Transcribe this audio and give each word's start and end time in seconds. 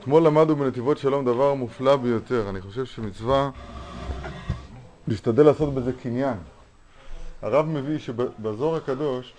אתמול 0.00 0.22
למדנו 0.22 0.56
בנתיבות 0.56 0.98
שלום 0.98 1.24
דבר 1.24 1.54
מופלא 1.54 1.96
ביותר. 1.96 2.50
אני 2.50 2.60
חושב 2.60 2.84
שמצווה 2.84 3.50
להשתדל 5.08 5.42
לעשות 5.42 5.74
בזה 5.74 5.92
קניין. 5.92 6.36
הרב 7.42 7.66
מביא 7.66 7.98
שבזוהר 7.98 8.76
הקדוש 8.76 9.32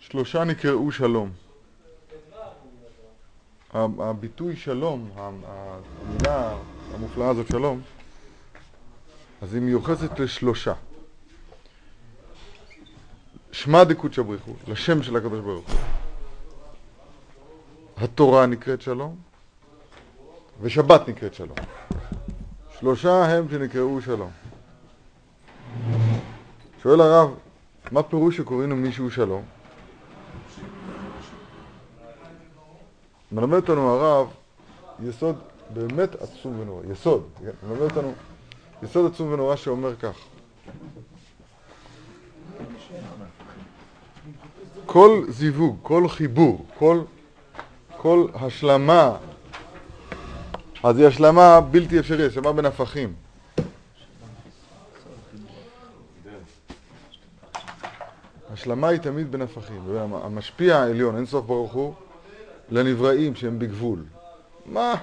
שלושה 0.00 0.44
נקראו 0.44 0.92
שלום. 0.92 1.30
הביטוי 3.74 4.56
שלום, 4.56 5.10
המילה 5.16 6.56
המופלאה 6.94 7.28
הזאת 7.28 7.46
שלום, 7.48 7.80
אז 9.42 9.54
היא 9.54 9.62
מיוחסת 9.62 10.18
לשלושה. 10.18 10.74
שמע 13.52 13.84
דקודשא 13.84 14.22
בריחו, 14.22 14.54
לשם 14.68 15.02
של 15.02 15.16
הקדוש 15.16 15.40
ברוך 15.40 15.70
הוא. 15.70 15.80
התורה 17.96 18.46
נקראת 18.46 18.82
שלום, 18.82 19.29
ושבת 20.60 21.08
נקראת 21.08 21.34
שלום. 21.34 21.56
שלושה 22.78 23.24
הם 23.24 23.48
שנקראו 23.50 24.00
שלום. 24.00 24.30
שואל 26.82 27.00
הרב, 27.00 27.34
מה 27.92 28.02
פירוש 28.02 28.36
שקוראים 28.36 28.70
למישהו 28.70 29.10
שלום? 29.10 29.42
מלמד 33.32 33.54
אותנו 33.54 33.88
הרב 33.88 34.28
יסוד 35.02 35.36
באמת 35.74 36.14
עצום 36.14 36.60
ונורא, 36.60 36.82
יסוד, 36.92 37.28
כן? 37.38 37.68
מלמד 37.68 37.82
אותנו 37.82 38.12
יסוד 38.82 39.12
עצום 39.12 39.32
ונורא 39.32 39.56
שאומר 39.56 39.96
כך 39.96 40.18
כל 44.86 45.24
זיווג, 45.28 45.78
כל 45.82 46.08
חיבור, 46.08 46.66
כל, 46.78 47.00
כל 47.96 48.26
השלמה 48.34 49.16
אז 50.82 50.98
היא 50.98 51.06
השלמה 51.06 51.60
בלתי 51.60 51.98
אפשרית, 51.98 52.30
השלמה 52.30 52.52
בין 52.52 52.64
הפכים 52.64 53.12
השלמה 58.52 58.88
היא 58.88 59.00
תמיד 59.00 59.32
בין 59.32 59.42
הפכים, 59.42 59.82
המשפיע 60.12 60.76
העליון, 60.76 61.16
אין 61.16 61.26
סוף 61.26 61.46
ברוך 61.46 61.72
הוא, 61.72 61.94
לנבראים 62.70 63.34
שהם 63.34 63.58
בגבול. 63.58 64.04
מה? 64.66 64.94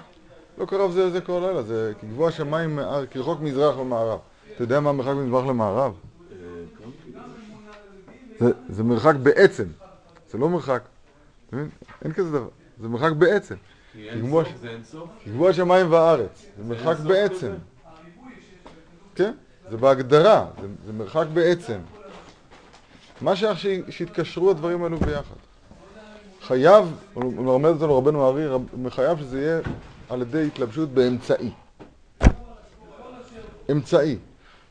לא 0.58 0.66
קרב 0.66 0.92
זה 0.92 1.06
לזה 1.06 1.22
כל 1.22 1.44
לילה, 1.48 1.64
זה 1.64 1.94
כגבוה 2.02 2.32
שמיים, 2.32 2.80
כרחוק 3.12 3.42
מזרח 3.42 3.78
ומערב. 3.78 4.20
אתה 4.56 4.64
יודע 4.64 4.80
מה 4.80 4.90
המרחק 4.90 5.12
ממזרח 5.12 5.46
למערב? 5.46 5.94
זה, 8.70 8.84
מרחק 8.84 9.16
בעצם, 9.16 9.66
זה 10.32 10.38
לא 10.38 10.50
מרחק. 10.50 10.82
אין 12.06 12.14
כזה 12.14 12.32
דבר, 12.32 12.50
זה 12.82 12.88
מרחק 12.88 13.12
בעצם. 13.12 13.56
כגבוה 15.26 15.54
שמיים 15.54 15.92
וארץ, 15.92 16.46
זה 16.58 16.64
מרחק 16.64 17.00
בעצם. 17.00 17.52
כן? 19.16 19.34
זה 19.70 19.78
בהגדרה, 19.78 20.46
זה, 20.86 20.94
מרחק 20.94 21.26
בעצם. 21.34 21.80
מה 23.22 23.36
שייך 23.36 23.60
שיתקשרו 23.90 24.52
הדברים 24.52 24.84
האלו 24.84 24.98
ביחד. 24.98 25.36
חייב, 26.42 26.86
הוא 27.14 27.34
מלמד 27.34 27.70
אותנו 27.70 27.98
רבנו 27.98 28.26
הארי, 28.26 28.46
חייב 28.90 29.20
שזה 29.20 29.42
יהיה 29.42 29.60
על 30.10 30.22
ידי 30.22 30.48
התלבשות 30.48 30.90
באמצעי. 30.90 31.52
אמצעי. 33.72 34.18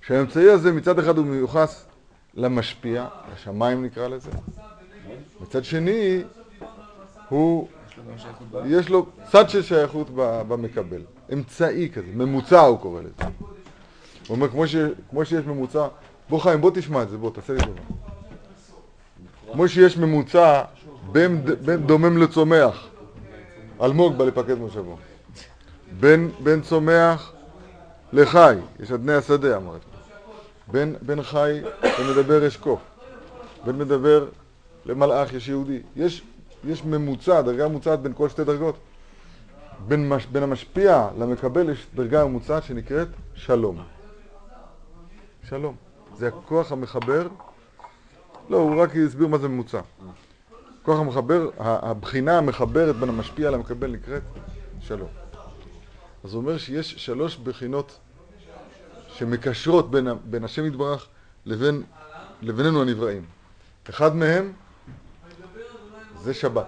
שהאמצעי 0.06 0.50
הזה 0.50 0.72
מצד 0.72 0.98
אחד 0.98 1.18
הוא 1.18 1.26
מיוחס 1.26 1.86
למשפיע, 2.34 3.06
לשמיים 3.34 3.84
נקרא 3.84 4.08
לזה. 4.08 4.30
מצד 5.40 5.64
שני, 5.64 6.22
הוא, 7.28 7.68
יש 8.66 8.88
לו 8.88 9.06
צד 9.32 9.50
של 9.50 9.62
שייכות 9.62 10.06
במקבל. 10.48 11.02
אמצעי 11.32 11.88
כזה, 11.94 12.06
ממוצע 12.14 12.60
הוא 12.60 12.78
קורא 12.78 13.00
לזה. 13.00 13.24
הוא 14.28 14.36
אומר, 14.36 14.48
כמו, 14.48 14.66
ש, 14.66 14.76
כמו 15.10 15.24
שיש 15.24 15.44
ממוצע, 15.44 15.86
בוא 16.28 16.40
חיים, 16.40 16.60
בוא 16.60 16.70
תשמע 16.74 17.02
את 17.02 17.08
זה, 17.10 17.16
בוא, 17.16 17.30
תעשה 17.30 17.52
לי 17.52 17.60
טובה. 17.60 17.80
כמו 19.52 19.68
שיש 19.68 19.96
ממוצע 19.96 20.62
בין, 21.12 21.44
בין 21.64 21.86
דומם 21.86 22.18
לצומח, 22.18 22.88
אלמוג 23.82 24.16
בא 24.16 24.24
לפקד 24.24 24.58
מושבו. 24.58 24.96
בין, 26.00 26.30
בין 26.42 26.60
צומח 26.60 27.32
לחי, 28.12 28.56
יש 28.80 28.90
אדני 28.90 29.12
השדה 29.12 29.56
אמרתי. 29.56 29.86
בין, 30.68 30.96
בין 31.02 31.22
חי 31.22 31.60
למדבר 31.98 32.50
קוף. 32.60 32.80
בין 33.64 33.78
מדבר 33.78 34.26
למלאך 34.86 35.32
יש 35.32 35.48
יהודי. 35.48 35.78
יש, 35.96 36.22
יש 36.66 36.84
ממוצע, 36.84 37.42
דרגה 37.42 37.68
ממוצעת 37.68 38.00
בין 38.00 38.12
כל 38.16 38.28
שתי 38.28 38.44
דרגות. 38.44 38.76
בין, 39.88 40.08
מש, 40.08 40.26
בין 40.26 40.42
המשפיע 40.42 41.08
למקבל 41.18 41.70
יש 41.70 41.86
דרגה 41.94 42.24
ממוצעת 42.24 42.62
שנקראת 42.62 43.08
שלום. 43.34 43.82
שלום. 45.48 45.76
זה 46.14 46.28
הכוח 46.28 46.72
המחבר 46.72 47.28
לא, 48.48 48.56
הוא 48.56 48.82
רק 48.82 48.90
הסביר 49.06 49.26
מה 49.26 49.38
זה 49.38 49.48
ממוצע. 49.48 49.80
כוח 50.82 50.98
המחבר, 50.98 51.50
הבחינה 51.58 52.38
המחברת 52.38 52.96
בין 52.96 53.08
המשפיע 53.08 53.50
למקבל 53.50 53.90
נקראת 53.90 54.22
שלום. 54.80 55.08
אז 56.24 56.34
הוא 56.34 56.42
אומר 56.42 56.58
שיש 56.58 56.94
שלוש 56.94 57.36
בחינות 57.36 57.98
שמקשרות 59.08 59.90
בין, 59.90 60.08
בין 60.24 60.44
השם 60.44 60.66
יתברך 60.66 61.06
לבין, 61.46 61.82
לבינינו 62.42 62.82
הנבראים. 62.82 63.24
אחד 63.90 64.16
מהם 64.16 64.52
זה 66.26 66.34
שבת. 66.34 66.66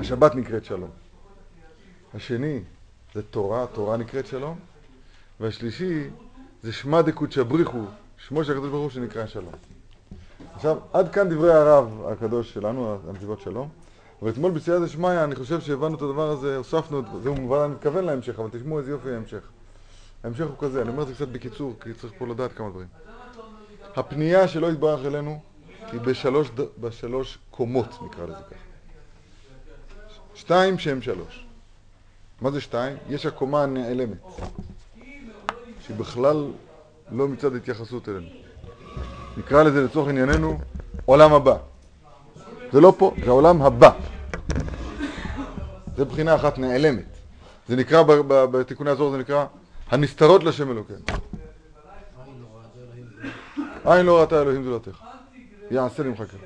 השבת 0.00 0.34
נקראת 0.34 0.64
שלום. 0.64 0.90
השני 2.14 2.60
זה 3.14 3.22
תורה, 3.22 3.66
תורה 3.72 3.96
נקראת 3.96 4.26
שלום. 4.26 4.58
והשלישי 5.40 6.08
זה 6.62 6.72
שמע 6.72 7.02
דקודשא 7.02 7.42
בריחו, 7.42 7.82
שמו 8.16 8.44
של 8.44 8.52
הקדוש 8.52 8.70
ברוך 8.70 8.82
הוא 8.82 8.90
שנקרא 8.90 9.26
שלום. 9.26 9.52
עכשיו, 10.54 10.78
עד 10.92 11.12
כאן 11.12 11.28
דברי 11.28 11.52
הרב 11.52 12.06
הקדוש 12.06 12.54
שלנו, 12.54 12.98
הנתיבות 13.08 13.40
שלום. 13.40 13.68
אבל 14.22 14.30
אתמול 14.30 14.52
בסייעתא 14.52 14.84
דשמיא, 14.84 15.24
אני 15.24 15.34
חושב 15.34 15.60
שהבנו 15.60 15.96
את 15.96 16.02
הדבר 16.02 16.30
הזה, 16.30 16.56
הוספנו, 16.56 17.02
זה 17.22 17.30
מובן, 17.30 17.58
אני 17.58 17.72
מתכוון 17.72 18.04
להמשך, 18.04 18.38
אבל 18.38 18.48
תשמעו 18.52 18.78
איזה 18.78 18.90
יופי 18.90 19.14
ההמשך. 19.14 19.48
ההמשך 20.24 20.44
הוא 20.44 20.56
כזה, 20.58 20.82
אני 20.82 20.90
אומר 20.90 21.02
את 21.02 21.08
זה 21.08 21.14
קצת 21.14 21.28
בקיצור, 21.28 21.74
כי 21.80 21.94
צריך 21.94 22.12
פה 22.18 22.26
לדעת 22.26 22.52
כמה 22.52 22.70
דברים. 22.70 22.88
הפנייה 23.96 24.48
שלא 24.48 24.72
יתברך 24.72 25.06
אלינו 25.06 25.40
היא 25.92 26.00
בשלוש, 26.00 26.50
בשלוש 26.80 27.38
קומות, 27.50 27.98
נקרא 28.02 28.24
לזה 28.24 28.34
ככה. 28.34 28.68
שתיים 30.34 30.78
שהם 30.78 31.02
שלוש. 31.02 31.46
מה 32.40 32.50
זה 32.50 32.60
שתיים? 32.60 32.96
יש 33.08 33.26
הקומה 33.26 33.62
הנעלמת, 33.62 34.18
שהיא 35.80 35.96
בכלל 35.96 36.50
לא 37.10 37.28
מצד 37.28 37.54
התייחסות 37.54 38.08
אלינו. 38.08 38.28
נקרא 39.36 39.62
לזה 39.62 39.84
לצורך 39.84 40.08
ענייננו 40.08 40.58
עולם 41.04 41.32
הבא. 41.32 41.56
זה 42.72 42.80
לא 42.80 42.94
פה, 42.98 43.14
זה 43.24 43.26
העולם 43.26 43.62
הבא. 43.62 43.90
זה 45.96 46.04
בחינה 46.04 46.34
אחת 46.34 46.58
נעלמת. 46.58 47.04
זה 47.68 47.76
נקרא, 47.76 48.02
בתיקוני 48.28 48.90
הזוהר 48.90 49.10
זה 49.10 49.18
נקרא 49.18 49.46
הנסתרות 49.90 50.44
לשם 50.44 50.70
אלוקינו. 50.70 50.98
עין 53.84 54.06
לא 54.06 54.20
ראתה 54.20 54.42
אלוהים 54.42 54.64
זולתך. 54.64 55.07
יעשה 55.70 56.02
לי 56.02 56.08
מחכה. 56.08 56.36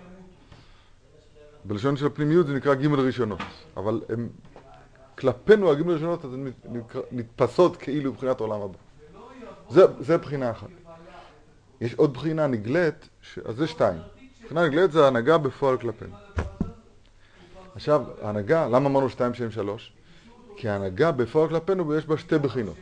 בלשון 1.64 1.96
של 1.96 2.06
הפנימיות 2.06 2.46
זה 2.46 2.54
נקרא 2.54 2.74
גימל 2.74 3.00
ראשונות. 3.00 3.40
אבל 3.76 4.00
הם, 4.08 4.28
כלפינו 5.18 5.70
הגימל 5.70 5.92
ראשונות 5.92 6.24
אז 6.24 6.34
הן 6.34 6.52
נתפסות 7.12 7.76
כאילו 7.76 8.12
בבחינת 8.12 8.40
העולם 8.40 8.60
הבא. 8.60 8.78
זה, 9.70 9.82
זה 10.00 10.18
בחינה 10.18 10.50
אחת. 10.50 10.68
יש 11.80 11.94
עוד 11.94 12.14
בחינה 12.14 12.46
נגלית, 12.46 13.08
ש... 13.22 13.38
אז 13.38 13.56
זה 13.56 13.66
שתיים. 13.66 13.98
בחינה 14.44 14.66
נגלית 14.66 14.92
זה 14.92 15.06
הנהגה 15.06 15.38
בפועל 15.38 15.78
כלפינו. 15.78 16.16
עכשיו, 17.74 18.04
ההנהגה, 18.22 18.68
למה 18.68 18.88
אמרנו 18.88 19.10
שתיים 19.10 19.34
שהם 19.34 19.50
שלוש? 19.50 19.92
כי 20.56 20.68
ההנהגה 20.68 21.12
בפועל 21.12 21.48
כלפינו 21.48 21.94
יש 21.94 22.06
בה 22.06 22.18
שתי 22.18 22.38
בחינות. 22.38 22.76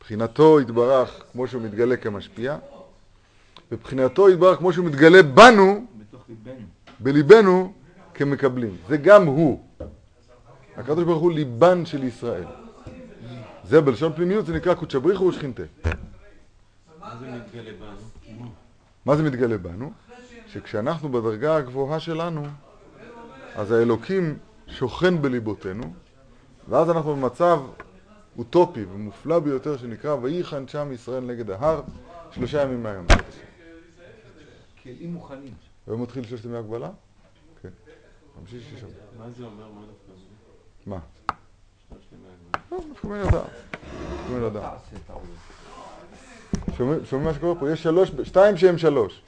בחינתו 0.00 0.60
יתברך 0.60 1.24
כמו 1.32 1.46
שהוא 1.46 1.62
מתגלה 1.62 1.96
כמשפיע, 1.96 2.58
ובחינתו 3.72 4.30
יתברך 4.30 4.58
כמו 4.58 4.72
שהוא 4.72 4.86
מתגלה 4.86 5.22
בנו, 5.22 5.86
בליבנו, 7.00 7.72
כמקבלים. 8.14 8.76
זה 8.88 8.96
גם 8.96 9.26
הוא. 9.26 9.60
הקדוש 10.76 11.04
ברוך 11.04 11.22
הוא 11.22 11.32
ליבן 11.32 11.86
של 11.86 12.04
ישראל. 12.04 12.44
זה 13.64 13.80
בלשון 13.80 14.12
פנימיות, 14.12 14.46
זה 14.46 14.52
נקרא 14.52 14.74
קודשא 14.74 14.98
בריחו 14.98 15.24
ושכינתה. 15.24 15.62
מה 19.04 19.16
זה 19.16 19.22
מתגלה 19.22 19.58
בנו? 19.58 19.92
שכשאנחנו 20.46 21.08
בדרגה 21.08 21.56
הגבוהה 21.56 22.00
שלנו, 22.00 22.46
אז 23.54 23.72
האלוקים 23.72 24.38
שוכן 24.66 25.22
בליבותינו, 25.22 25.92
ואז 26.68 26.90
אנחנו 26.90 27.16
במצב 27.16 27.60
אוטופי 28.38 28.84
ומופלא 28.92 29.38
ביותר 29.38 29.76
שנקרא 29.76 30.16
ויחן 30.22 30.68
שם 30.68 30.92
ישראל 30.92 31.24
נגד 31.24 31.50
ההר 31.50 31.82
שלושה 32.30 32.62
ימים 32.62 32.82
מהיום. 32.82 33.06
כלים 34.82 35.12
מוכנים. 35.12 35.54
היום 35.86 36.02
מתחיל 36.02 36.24
שלושת 36.24 36.44
ימי 36.44 36.56
הגבלה? 36.56 36.90
כן. 37.62 37.68
חמישי 38.38 38.66
שישה. 38.70 38.86
מה 39.18 39.24
זה 39.38 39.44
אומר? 39.44 39.64
מה 39.68 39.82
דווקא 39.86 40.12
מה? 40.86 40.98
לא, 42.72 42.78
מתכוון 42.90 43.20
לדעת. 43.20 43.44
מתכוון 44.14 44.42
לדעת. 44.42 44.78
שומעים 47.04 47.26
מה 47.28 47.34
שקורה 47.34 47.54
פה? 47.60 47.70
יש 47.70 47.82
שלוש, 47.82 48.10
שתיים 48.22 48.56
שהם 48.56 48.78
שלוש. 48.78 49.22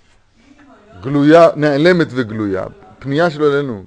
גלויה, 1.01 1.49
נעלמת 1.57 2.07
וגלויה. 2.11 2.65
פנייה 2.99 3.31
שלו 3.31 3.53
אלינו, 3.53 3.85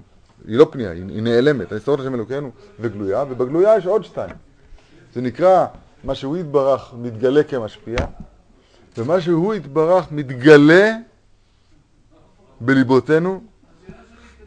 היא 0.47 0.57
לא 0.57 0.67
פנייה, 0.71 0.91
היא, 0.91 1.23
נעלמת. 1.23 1.71
הנסתרות 1.71 1.99
השם 1.99 2.15
אלוקינו 2.15 2.51
וגלויה, 2.79 3.23
ובגלויה 3.29 3.77
יש 3.77 3.85
עוד 3.85 4.03
שתיים. 4.03 4.35
זה 5.13 5.21
נקרא, 5.21 5.65
מה 6.03 6.15
שהוא 6.15 6.37
יתברך 6.37 6.93
מתגלה 6.93 7.43
כמשפיע, 7.43 7.97
ומה 8.97 9.21
שהוא 9.21 9.53
יתברך 9.53 10.11
מתגלה 10.11 10.91
בליבותינו 12.61 13.41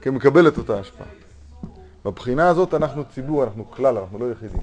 כמקבל 0.01 0.49
את 0.49 0.59
אותה 0.59 0.79
השפעה. 0.79 1.07
בבחינה 2.05 2.49
הזאת 2.49 2.75
אנחנו 2.75 3.05
ציבור, 3.05 3.45
אנחנו 3.45 3.71
כלל, 3.71 3.99
אנחנו 3.99 4.19
לא 4.19 4.33
יחידים. 4.33 4.63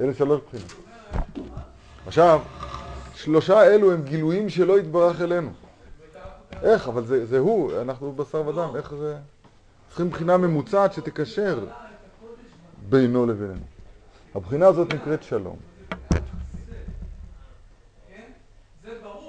אלה 0.00 0.14
שלוש 0.14 0.40
בחינות. 0.48 0.72
עכשיו, 2.06 2.40
שלושה 3.14 3.64
אלו 3.64 3.92
הם 3.92 4.02
גילויים 4.02 4.48
שלא 4.48 4.78
יתברך 4.78 5.20
אלינו. 5.20 5.50
איך? 6.62 6.88
אבל 6.88 7.04
זה, 7.04 7.26
זה 7.26 7.38
הוא, 7.38 7.72
אנחנו 7.80 8.12
בשר 8.12 8.48
ודם, 8.48 8.76
איך 8.76 8.94
זה... 8.94 9.16
צריכים 9.88 10.10
בחינה 10.10 10.36
ממוצעת 10.36 10.92
שתקשר 10.92 11.64
בינו 12.88 13.26
לבינינו. 13.26 13.64
הבחינה 14.34 14.66
הזאת 14.66 14.94
נקראת 14.94 15.22
שלום. 15.22 15.56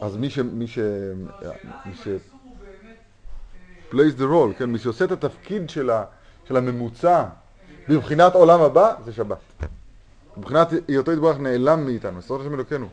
אז 0.02 0.18
מי 0.18 0.30
ש... 0.30 0.40
מי 0.40 0.68
ש... 0.68 0.80
מי 1.86 1.96
ש... 1.96 2.08
plays 3.92 4.20
the 4.20 4.26
role, 4.32 4.58
כן? 4.58 4.66
מי 4.70 4.80
שעושה 4.80 5.06
את 5.06 5.12
התפקיד 5.12 5.70
של, 5.70 5.90
הממוצע 6.50 7.24
בבחינת 7.90 8.36
עולם 8.36 8.62
הבא, 8.62 8.94
זה 9.06 9.14
שבת. 9.14 9.38
מבחינת 10.38 10.68
היותו 10.88 11.12
יתברך 11.12 11.38
נעלם 11.40 11.86
מאיתנו, 11.86 12.20
עשרות 12.20 12.42
השם 12.42 12.54
אלוקינו. 12.54 12.88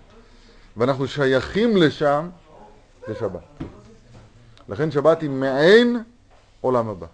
ואנחנו 0.76 1.06
שייכים 1.06 1.76
לשם, 1.76 2.28
זה 3.08 3.14
שבת. 3.14 3.40
לכן 4.68 4.90
שבת 4.90 5.22
היא 5.22 5.30
מעין 5.30 6.02
עולם 6.60 6.88
הבא. 6.88 7.06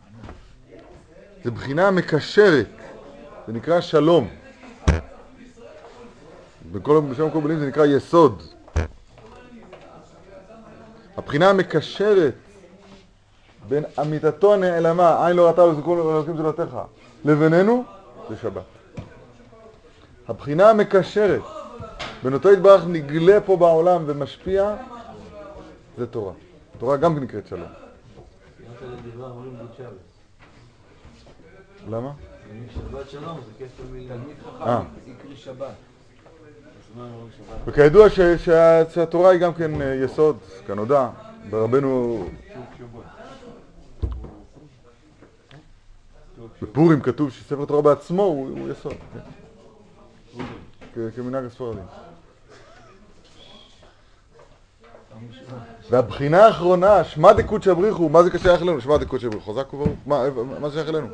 זה 1.45 1.51
בחינה 1.51 1.91
מקשרת, 1.91 2.69
זה 3.47 3.53
נקרא 3.53 3.81
שלום. 3.81 4.29
בכל, 6.73 7.01
מילים 7.43 7.59
זה 7.59 7.67
נקרא 7.67 7.87
יסוד. 7.87 8.43
הבחינה 11.17 11.51
המקשרת 11.51 12.35
בין 13.69 13.85
אמיתתו 14.01 14.55
הנעלמה, 14.55 15.27
עין 15.27 15.37
לא 15.37 15.49
ראתה 15.49 15.65
ולזכור 15.65 15.95
אלוקים 15.95 16.37
זולתך, 16.37 16.79
לבינינו, 17.25 17.85
זה 18.29 18.37
שבת. 18.37 18.63
הבחינה 20.29 20.71
המקשרת 20.71 21.43
בין 22.23 22.35
אותו 22.35 22.53
יתברך 22.53 22.85
נגלה 22.87 23.41
פה 23.41 23.57
בעולם 23.57 24.03
ומשפיע, 24.07 24.77
זה 25.99 26.07
תורה. 26.07 26.33
תורה 26.79 26.97
גם 26.97 27.19
נקראת 27.19 27.47
שלום. 27.47 27.69
למה? 31.91 32.13
שבת 32.75 33.11
שלום 33.11 33.41
זה 33.47 33.65
כפל 33.65 33.83
מילים. 33.93 34.35
אה. 34.61 34.83
וכידוע 37.67 38.07
שהתורה 38.95 39.31
היא 39.31 39.41
גם 39.41 39.55
כן 39.55 39.83
אה, 39.83 39.95
יסוד, 39.95 40.37
כנודע, 40.67 41.09
ברבנו... 41.51 42.25
בפורים 46.63 47.01
כתוב 47.01 47.31
שספר 47.31 47.65
תורה 47.65 47.83
בעצמו 47.83 48.23
הוא 48.23 48.69
יסוד, 48.69 48.95
כן. 50.95 51.11
כמנהג 51.17 51.45
הספרדים. 51.45 51.85
והבחינה 55.91 56.47
האחרונה, 56.47 57.05
שמע 57.05 57.33
דקות 57.33 57.63
בריחו, 57.67 58.09
מה 58.09 58.23
זה 58.23 58.31
קשה 58.31 58.55
אלינו? 58.55 58.81
שמע 58.81 58.97
דקות 58.97 59.21
בריחו, 59.23 59.53
חזק 59.53 59.75
וברוך, 59.75 59.99
מה 60.07 60.69
זה 60.69 60.77
שייך 60.77 60.89
אלינו? 60.89 61.07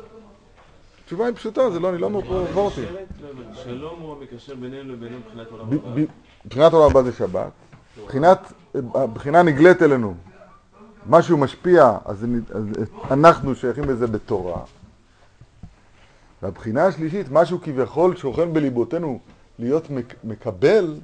התשובה 1.07 1.25
היא 1.25 1.35
פשוטה, 1.35 1.69
זה 1.69 1.79
לא, 1.79 1.89
אני 1.89 1.97
לא 1.97 2.05
אומר 2.05 2.21
פה 2.21 2.33
וורטי. 2.53 2.85
שלום 3.53 3.99
הוא 3.99 4.15
המקשר 4.17 4.55
בינינו 4.55 4.93
לבינינו 4.93 5.19
מבחינת 5.19 5.47
עולם 5.51 5.65
הבא. 5.67 6.01
מבחינת 6.45 6.73
עולם 6.73 6.91
הבא 6.91 7.01
זה 7.01 7.11
שבת. 7.11 7.51
הבחינה 8.95 9.43
נגלית 9.43 9.81
אלינו. 9.81 10.15
משהו 11.09 11.37
משפיע, 11.37 11.97
אז 12.05 12.25
אנחנו 13.11 13.55
שייכים 13.55 13.83
לזה 13.83 14.07
בתורה. 14.07 14.61
והבחינה 16.41 16.85
השלישית, 16.85 17.27
משהו 17.31 17.61
כביכול 17.61 18.15
שוכן 18.15 18.53
בליבותינו 18.53 19.19
להיות 19.59 19.87
מקבל, 20.23 20.95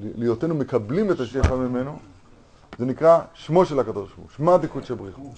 להיותנו 0.00 0.54
מקבלים 0.54 1.10
את 1.10 1.20
השפע 1.20 1.54
ממנו, 1.56 1.98
זה 2.78 2.84
נקרא 2.84 3.20
שמו 3.34 3.64
של 3.64 3.80
הקדוש 3.80 3.94
ברוך 3.94 4.16
הוא, 4.16 4.26
שמע 4.36 4.56
דקות 4.56 4.86
שבריחו. 4.86 5.32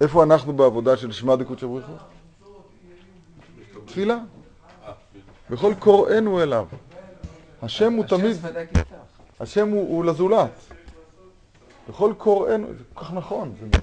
איפה 0.00 0.22
אנחנו 0.22 0.52
בעבודה 0.52 0.96
של 0.96 1.12
שמע 1.12 1.36
דקות 1.36 1.58
שבריחו? 1.58 1.92
תפילה. 3.84 4.18
וכל 5.50 5.74
קוראינו 5.78 6.42
אליו. 6.42 6.66
השם 7.62 7.92
הוא 7.92 8.04
תמיד, 8.04 8.36
השם 9.40 9.68
הוא, 9.68 10.04
לזולת. 10.04 10.50
וכל 11.88 12.12
קוראינו, 12.18 12.66
זה 12.66 12.84
כל 12.94 13.04
כך 13.04 13.12
נכון, 13.12 13.54
זה 13.60 13.78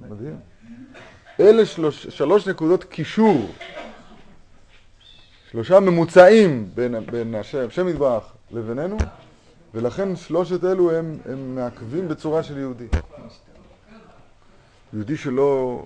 מדהים. 0.00 0.36
אלה 1.40 1.66
שלוש, 1.66 2.06
שלוש 2.06 2.48
נקודות 2.48 2.84
קישור, 2.84 3.50
שלושה 5.50 5.80
ממוצעים 5.80 6.70
בין, 6.74 7.06
בין 7.06 7.34
השם, 7.34 7.66
השם 7.68 7.88
יתברך 7.88 8.32
לבינינו, 8.50 8.96
ולכן 9.74 10.16
שלושת 10.16 10.64
אלו 10.64 10.92
הם, 10.92 11.18
הם 11.24 11.54
מעכבים 11.54 12.08
בצורה 12.08 12.42
של 12.42 12.58
יהודי. 12.58 12.86
יהודי 14.92 15.16
שלא, 15.16 15.82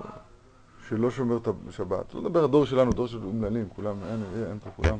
שלא 0.88 1.10
שומר 1.10 1.36
את 1.36 1.48
השבת. 1.68 2.14
לא 2.14 2.20
מדבר 2.20 2.44
הדור 2.44 2.66
שלנו, 2.66 2.92
דור 2.92 3.06
של 3.06 3.24
אומללים, 3.24 3.68
כולם, 3.76 3.96
אין, 4.10 4.24
אין 4.50 4.58
פה 4.64 4.70
כולם. 4.76 4.98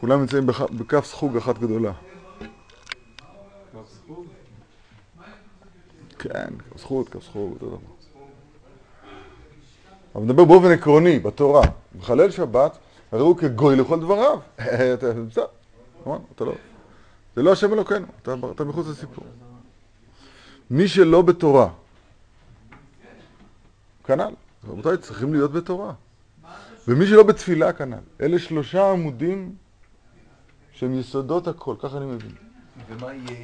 כולם 0.00 0.20
נמצאים 0.20 0.46
בכף 0.46 1.04
סחוג 1.04 1.36
אחת 1.36 1.58
גדולה. 1.58 1.92
כן, 6.18 6.48
כף 6.70 6.78
סחוג, 6.78 7.08
כף 7.08 7.22
סחוג, 7.22 7.52
אותו 7.52 7.66
דבר. 7.66 7.78
אבל 10.14 10.24
נדבר 10.24 10.44
באופן 10.44 10.70
עקרוני, 10.70 11.18
בתורה. 11.18 11.62
מחלל 11.98 12.30
שבת, 12.30 12.78
הרי 13.12 13.22
הוא 13.22 13.36
כגוי 13.36 13.76
לכל 13.76 14.00
דבריו. 14.00 14.38
אתה 14.94 15.14
נמצא, 15.14 15.42
נכון? 16.00 16.24
אתה 16.34 16.44
לא... 16.44 16.52
זה 17.36 17.42
לא 17.42 17.52
השם 17.52 17.72
אלוקינו, 17.72 18.06
אתה, 18.22 18.34
אתה 18.54 18.64
מחוץ 18.64 18.86
לסיפור. 18.86 19.24
מי 20.70 20.88
שלא 20.88 21.22
בתורה, 21.22 21.68
כנ"ל. 24.04 24.34
רבותיי, 24.68 24.96
צריכים 24.96 25.32
להיות 25.32 25.52
בתורה. 25.52 25.92
ומי 26.88 27.06
שלא 27.06 27.22
בתפילה 27.22 27.72
כנ"ל. 27.72 27.96
אלה 28.20 28.38
שלושה 28.38 28.90
עמודים 28.90 29.54
שהם 30.72 30.98
יסודות 30.98 31.48
הכל, 31.48 31.74
ככה 31.78 31.96
אני 31.96 32.06
מבין. 32.06 32.30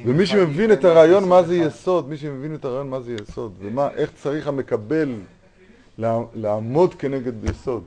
ומי 0.05 0.25
שמבין 0.25 0.71
את 0.71 0.85
הרעיון 0.85 1.29
מה 1.29 1.43
זה 1.43 1.55
יסוד, 1.55 2.09
מי 2.09 2.17
שמבין 2.17 2.55
את 2.55 2.65
הרעיון 2.65 2.89
מה 2.89 3.01
זה 3.01 3.13
יסוד, 3.13 3.53
ואיך 3.75 4.11
צריך 4.15 4.47
המקבל 4.47 5.15
לעמוד 6.35 6.93
כנגד 6.93 7.49
יסוד, 7.49 7.83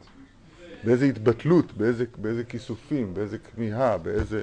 באיזה 0.85 1.05
התבטלות, 1.05 1.73
באיזה, 1.73 2.05
באיזה 2.17 2.45
כיסופים, 2.45 3.15
באיזה 3.15 3.39
כמיהה, 3.39 3.99
באיזה... 3.99 4.43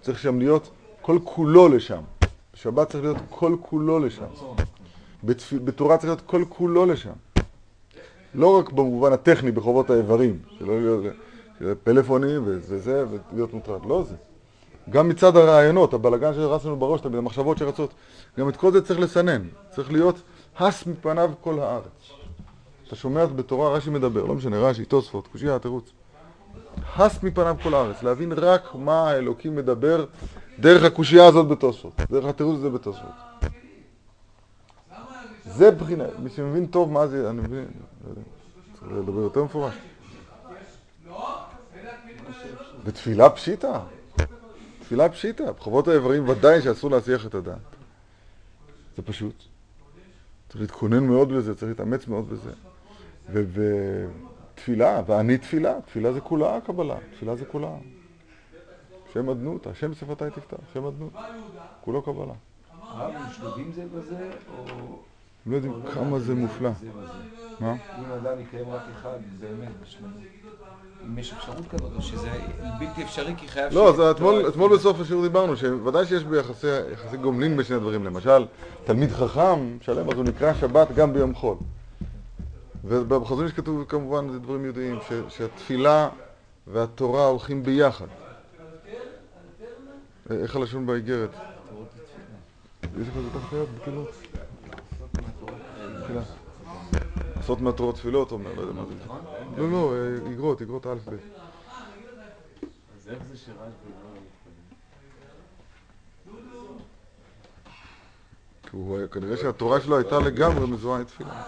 צריך 0.00 0.18
שם 0.18 0.38
להיות 0.38 0.70
כל 1.00 1.18
כולו 1.24 1.68
לשם. 1.68 2.02
בשבת 2.54 2.88
צריך 2.88 3.04
להיות 3.04 3.16
כל 3.28 3.56
כולו 3.62 3.98
לשם. 3.98 4.24
בתורה 5.64 5.96
צריך 5.96 6.08
להיות 6.08 6.22
כל 6.26 6.44
כולו 6.48 6.86
לשם. 6.86 7.12
לא 8.34 8.58
רק 8.58 8.72
במובן 8.72 9.12
הטכני 9.12 9.52
בחובות 9.52 9.90
האיברים, 9.90 10.38
שלא 10.58 10.80
להיות 10.80 11.78
פלאפוני 11.84 12.38
וזה 12.44 12.78
זה, 12.78 13.04
ולהיות 13.10 13.54
מוטרד, 13.54 13.86
לא 13.86 14.04
זה. 14.08 14.14
גם 14.90 15.08
מצד 15.08 15.36
הרעיונות, 15.36 15.94
הבלגן 15.94 16.34
שרץ 16.34 16.64
לנו 16.64 16.76
בראש 16.76 17.00
תמיד, 17.00 17.14
המחשבות 17.14 17.58
שרצות, 17.58 17.94
גם 18.38 18.48
את 18.48 18.56
כל 18.56 18.72
זה 18.72 18.82
צריך 18.82 19.00
לסנן, 19.00 19.42
צריך 19.70 19.92
להיות 19.92 20.22
הס 20.58 20.86
מפניו 20.86 21.30
כל 21.40 21.58
הארץ. 21.58 22.10
אתה 22.86 22.96
שומע 22.96 23.26
בתורה, 23.26 23.72
רש"י 23.72 23.90
מדבר, 23.90 24.24
לא 24.24 24.34
משנה, 24.34 24.58
רש"י, 24.58 24.84
תוספות, 24.84 25.26
קושייה, 25.26 25.58
תירוץ. 25.58 25.92
הס 26.96 27.22
מפניו 27.22 27.56
כל 27.62 27.74
הארץ, 27.74 28.02
להבין 28.02 28.32
רק 28.32 28.74
מה 28.74 29.10
האלוקים 29.10 29.56
מדבר 29.56 30.04
דרך 30.58 30.84
הקושייה 30.84 31.26
הזאת 31.26 31.48
בתוספות, 31.48 31.92
דרך 32.10 32.24
התירוץ 32.24 32.56
הזה 32.58 32.70
בתוספות. 32.70 33.10
זה 35.44 35.70
בחינה, 35.70 36.04
מי 36.18 36.30
שמבין 36.30 36.66
טוב 36.66 36.92
מה 36.92 37.06
זה, 37.06 37.30
אני 37.30 37.40
מבין, 37.42 37.64
צריך 38.74 38.92
לדבר 38.92 39.20
יותר 39.20 39.44
מפורש. 39.44 39.74
בתפילה 42.84 43.30
פשיטה, 43.30 43.80
תפילה 44.80 45.08
פשיטה, 45.08 45.52
בחובות 45.52 45.88
האיברים 45.88 46.28
ודאי 46.28 46.62
שאסור 46.62 46.90
להסיח 46.90 47.26
את 47.26 47.34
הדעת. 47.34 47.58
זה 48.96 49.02
פשוט. 49.02 49.42
צריך 50.48 50.60
להתכונן 50.60 51.06
מאוד 51.06 51.32
בזה, 51.32 51.54
צריך 51.54 51.68
להתאמץ 51.68 52.06
מאוד 52.06 52.28
בזה. 52.28 52.50
ותפילה, 53.32 55.02
ואני 55.06 55.38
תפילה, 55.38 55.80
תפילה 55.86 56.12
זה 56.12 56.20
כולה 56.20 56.58
קבלה, 56.66 56.96
תפילה 57.14 57.36
זה 57.36 57.44
כולה. 57.44 57.74
שם 59.12 59.30
אדנות, 59.30 59.66
השם 59.66 59.94
שפתיי 59.94 60.30
תפתח, 60.30 60.56
שם 60.72 60.84
אדנות, 60.84 61.12
כולו 61.80 62.02
קבלה. 62.02 62.34
הרב, 62.80 63.14
הם 63.16 63.32
שלובים 63.32 63.72
זה 63.72 63.86
בזה, 63.94 64.30
או... 64.58 65.02
לא 65.46 65.56
יודעים 65.56 65.82
כמה 65.94 66.18
זה 66.18 66.34
מופלא. 66.34 66.70
זה? 66.80 66.86
מה? 67.60 67.72
אם 67.72 68.12
אדם 68.12 68.40
יקיים 68.40 68.70
רק 68.70 68.82
אחד, 69.00 69.18
באמת, 69.40 69.68
בשלמות. 69.82 70.12
אם 71.06 71.18
יש 71.18 71.32
אפשרות 71.32 71.68
כזאת, 71.70 71.92
או 71.96 72.02
שזה 72.02 72.30
בלתי 72.78 73.02
אפשרי 73.02 73.34
כי 73.36 73.48
חייב... 73.48 73.72
לא, 73.72 74.10
אתמול, 74.48 74.76
בסוף 74.76 75.00
השיעור 75.00 75.22
דיברנו 75.22 75.56
שוודאי 75.56 76.06
שיש 76.06 76.24
ביחסי 76.24 76.66
יחסי 76.92 77.16
גומלין 77.16 77.56
בין 77.56 77.64
שני 77.64 77.76
הדברים. 77.76 78.04
למשל, 78.04 78.46
תלמיד 78.84 79.10
חכם 79.10 79.76
שלם, 79.80 80.10
אז 80.10 80.16
הוא 80.16 80.24
נקרא 80.24 80.54
שבת 80.54 80.92
גם 80.92 81.12
ביום 81.12 81.34
חול. 81.34 81.56
ובחזון 82.84 83.44
איש 83.44 83.52
כתוב 83.52 83.84
כמובן, 83.88 84.28
זה 84.32 84.38
דברים 84.38 84.72
ש- 85.08 85.36
שהתפילה 85.36 86.08
והתורה 86.66 87.26
הולכים 87.26 87.62
ביחד. 87.62 88.06
אה, 90.30 90.36
איך 90.36 90.56
הלשון 90.56 90.86
באיגרת? 90.86 91.30
יש 92.82 93.08
לך 93.08 93.16
את 93.16 93.22
זה 93.22 93.30
תחת 93.38 93.52
היד, 93.52 93.68
בכנות. 93.82 94.08
תפילה. 96.10 96.22
עשרות 97.38 97.60
מהתורות 97.60 97.94
תפילות, 97.94 98.32
אומר, 98.32 98.54
לא 98.54 98.60
יודע 98.60 98.72
מה 98.72 98.86
זה. 98.86 98.94
לא, 99.56 99.70
לא, 99.70 99.94
אה, 99.94 100.30
איגרות, 100.30 100.60
איגרות 100.60 100.86
א' 100.86 100.90
ב'. 101.04 101.10
אז 102.96 103.08
איך 103.08 103.18
זה 103.24 103.36
שרשב"י 103.36 103.90
לא 103.92 104.10
מתפלל? 108.72 109.06
כנראה 109.10 109.36
שהתורה 109.36 109.80
שלו 109.80 109.96
הייתה 109.98 110.18
לגמרי 110.18 110.66
מזוהה 110.66 110.98
עם 110.98 111.04
תפילה. 111.04 111.42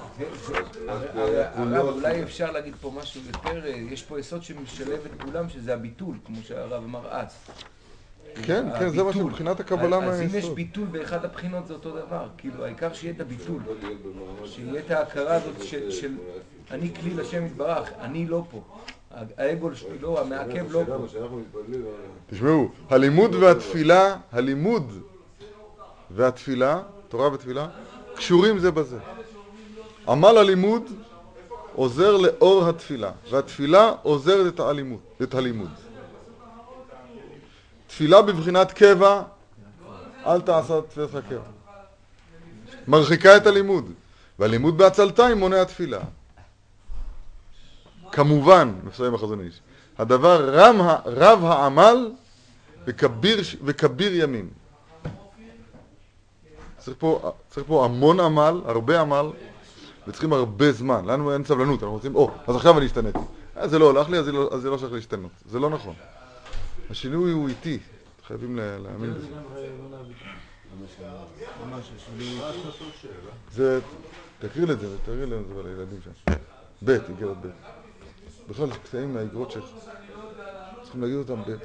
הרב, 1.54 1.86
אולי 1.86 2.22
אפשר 2.22 2.50
להגיד 2.50 2.74
פה 2.80 2.92
משהו 2.96 3.20
יותר, 3.26 3.66
יש 3.66 4.02
פה 4.02 4.20
יסוד 4.20 4.42
שמשלב 4.42 5.00
את 5.06 5.22
כולם, 5.24 5.48
שזה 5.48 5.74
הביטול, 5.74 6.16
כמו 6.24 6.42
שהרב 6.42 6.84
אמר 6.84 7.08
אז. 7.10 7.36
כן, 8.34 8.66
כן, 8.78 8.88
זה 8.88 9.02
מה. 9.02 9.12
שמבחינת 9.12 9.60
הקבלה 9.60 9.96
אז 9.96 10.20
אם 10.20 10.26
יש 10.26 10.32
מהיסוד. 10.32 10.54
ביטול 10.54 10.86
באחד 10.86 11.24
הבחינות 11.24 11.66
זה 11.66 11.74
אותו 11.74 11.90
דבר, 11.90 12.26
כאילו 12.38 12.64
העיקר 12.64 12.92
שיהיה 12.92 13.14
את 13.14 13.20
הביטול, 13.20 13.62
שיהיה 14.44 14.80
את 14.86 14.90
ההכרה 14.90 15.34
הזאת 15.34 15.62
של, 15.62 15.90
של 15.90 16.14
אני 16.70 16.94
כלי 16.94 17.14
לשם 17.14 17.46
יתברך, 17.46 17.90
אני 18.00 18.26
לא 18.26 18.44
פה, 18.50 18.60
האגו 19.38 19.74
שלי 19.74 19.98
לא, 20.00 20.20
המעכב 20.20 20.72
לא 20.72 20.82
פה. 20.86 21.06
תשמעו, 22.30 22.68
הלימוד 22.90 23.34
והתפילה, 23.34 24.16
הלימוד 24.32 24.92
והתפילה, 26.10 26.82
תורה 27.08 27.32
ותפילה, 27.32 27.68
קשורים 28.14 28.58
זה 28.58 28.70
בזה. 28.70 28.98
עמל 30.08 30.38
הלימוד 30.38 30.82
עוזר 31.74 32.16
לאור 32.16 32.68
התפילה, 32.68 33.10
והתפילה 33.30 33.92
עוזרת 34.02 34.60
את 35.22 35.34
הלימוד. 35.34 35.70
תפילה 37.92 38.22
בבחינת 38.22 38.72
קבע, 38.72 39.22
אל 40.26 40.40
תעשה 40.40 40.80
תפילתך 40.88 41.18
קבע. 41.28 41.40
מרחיקה 42.88 43.36
את 43.36 43.46
הלימוד, 43.46 43.92
והלימוד 44.38 44.78
בעצלתיים 44.78 45.38
מונע 45.38 45.64
תפילה. 45.64 46.00
כמובן, 48.12 48.72
מסיים 48.84 49.14
החזון 49.14 49.40
איש, 49.40 49.60
הדבר 49.98 50.58
רם, 50.58 50.80
רב 51.04 51.44
העמל 51.44 52.10
וכביר, 52.86 53.38
וכביר 53.64 54.22
ימים. 54.22 54.48
צריך 56.78 56.96
פה, 57.00 57.32
צריך 57.50 57.66
פה 57.66 57.84
המון 57.84 58.20
עמל, 58.20 58.60
הרבה 58.64 59.00
עמל, 59.00 59.26
וצריכים 60.08 60.32
הרבה 60.32 60.72
זמן. 60.72 61.04
לנו 61.04 61.32
אין 61.32 61.44
סבלנות, 61.44 61.82
אנחנו 61.82 61.94
רוצים, 61.94 62.14
או, 62.14 62.30
אז 62.46 62.56
עכשיו 62.56 62.78
אני 62.78 62.86
השתניתי. 62.86 63.18
אה, 63.56 63.68
זה 63.68 63.78
לא 63.78 63.84
הולך 63.84 64.08
לי, 64.08 64.18
אז 64.18 64.24
זה 64.24 64.32
לא, 64.32 64.50
לא 64.64 64.78
שייך 64.78 64.92
להשתנות. 64.92 65.30
זה 65.50 65.58
לא 65.58 65.70
נכון. 65.70 65.94
השינוי 66.92 67.32
הוא 67.32 67.48
איטי, 67.48 67.78
חייבים 68.26 68.56
לה- 68.56 68.78
להאמין 68.78 69.14
בזה. 69.14 69.26
זה, 73.52 73.80
תקריא 74.38 74.66
לזה, 74.66 74.98
תקריא 74.98 75.24
לזה 75.24 75.36
לילדים 75.64 75.98
שם. 76.04 76.32
ב', 76.84 76.90
איגרת 76.90 77.36
ב'. 77.40 77.48
בכלל 78.48 78.68
יש 78.70 78.76
קטעים 78.76 79.14
מהאיגרות 79.14 79.50
שצריכים 79.50 81.00
להגיד 81.02 81.16
אותם 81.16 81.42
ב... 81.42 81.56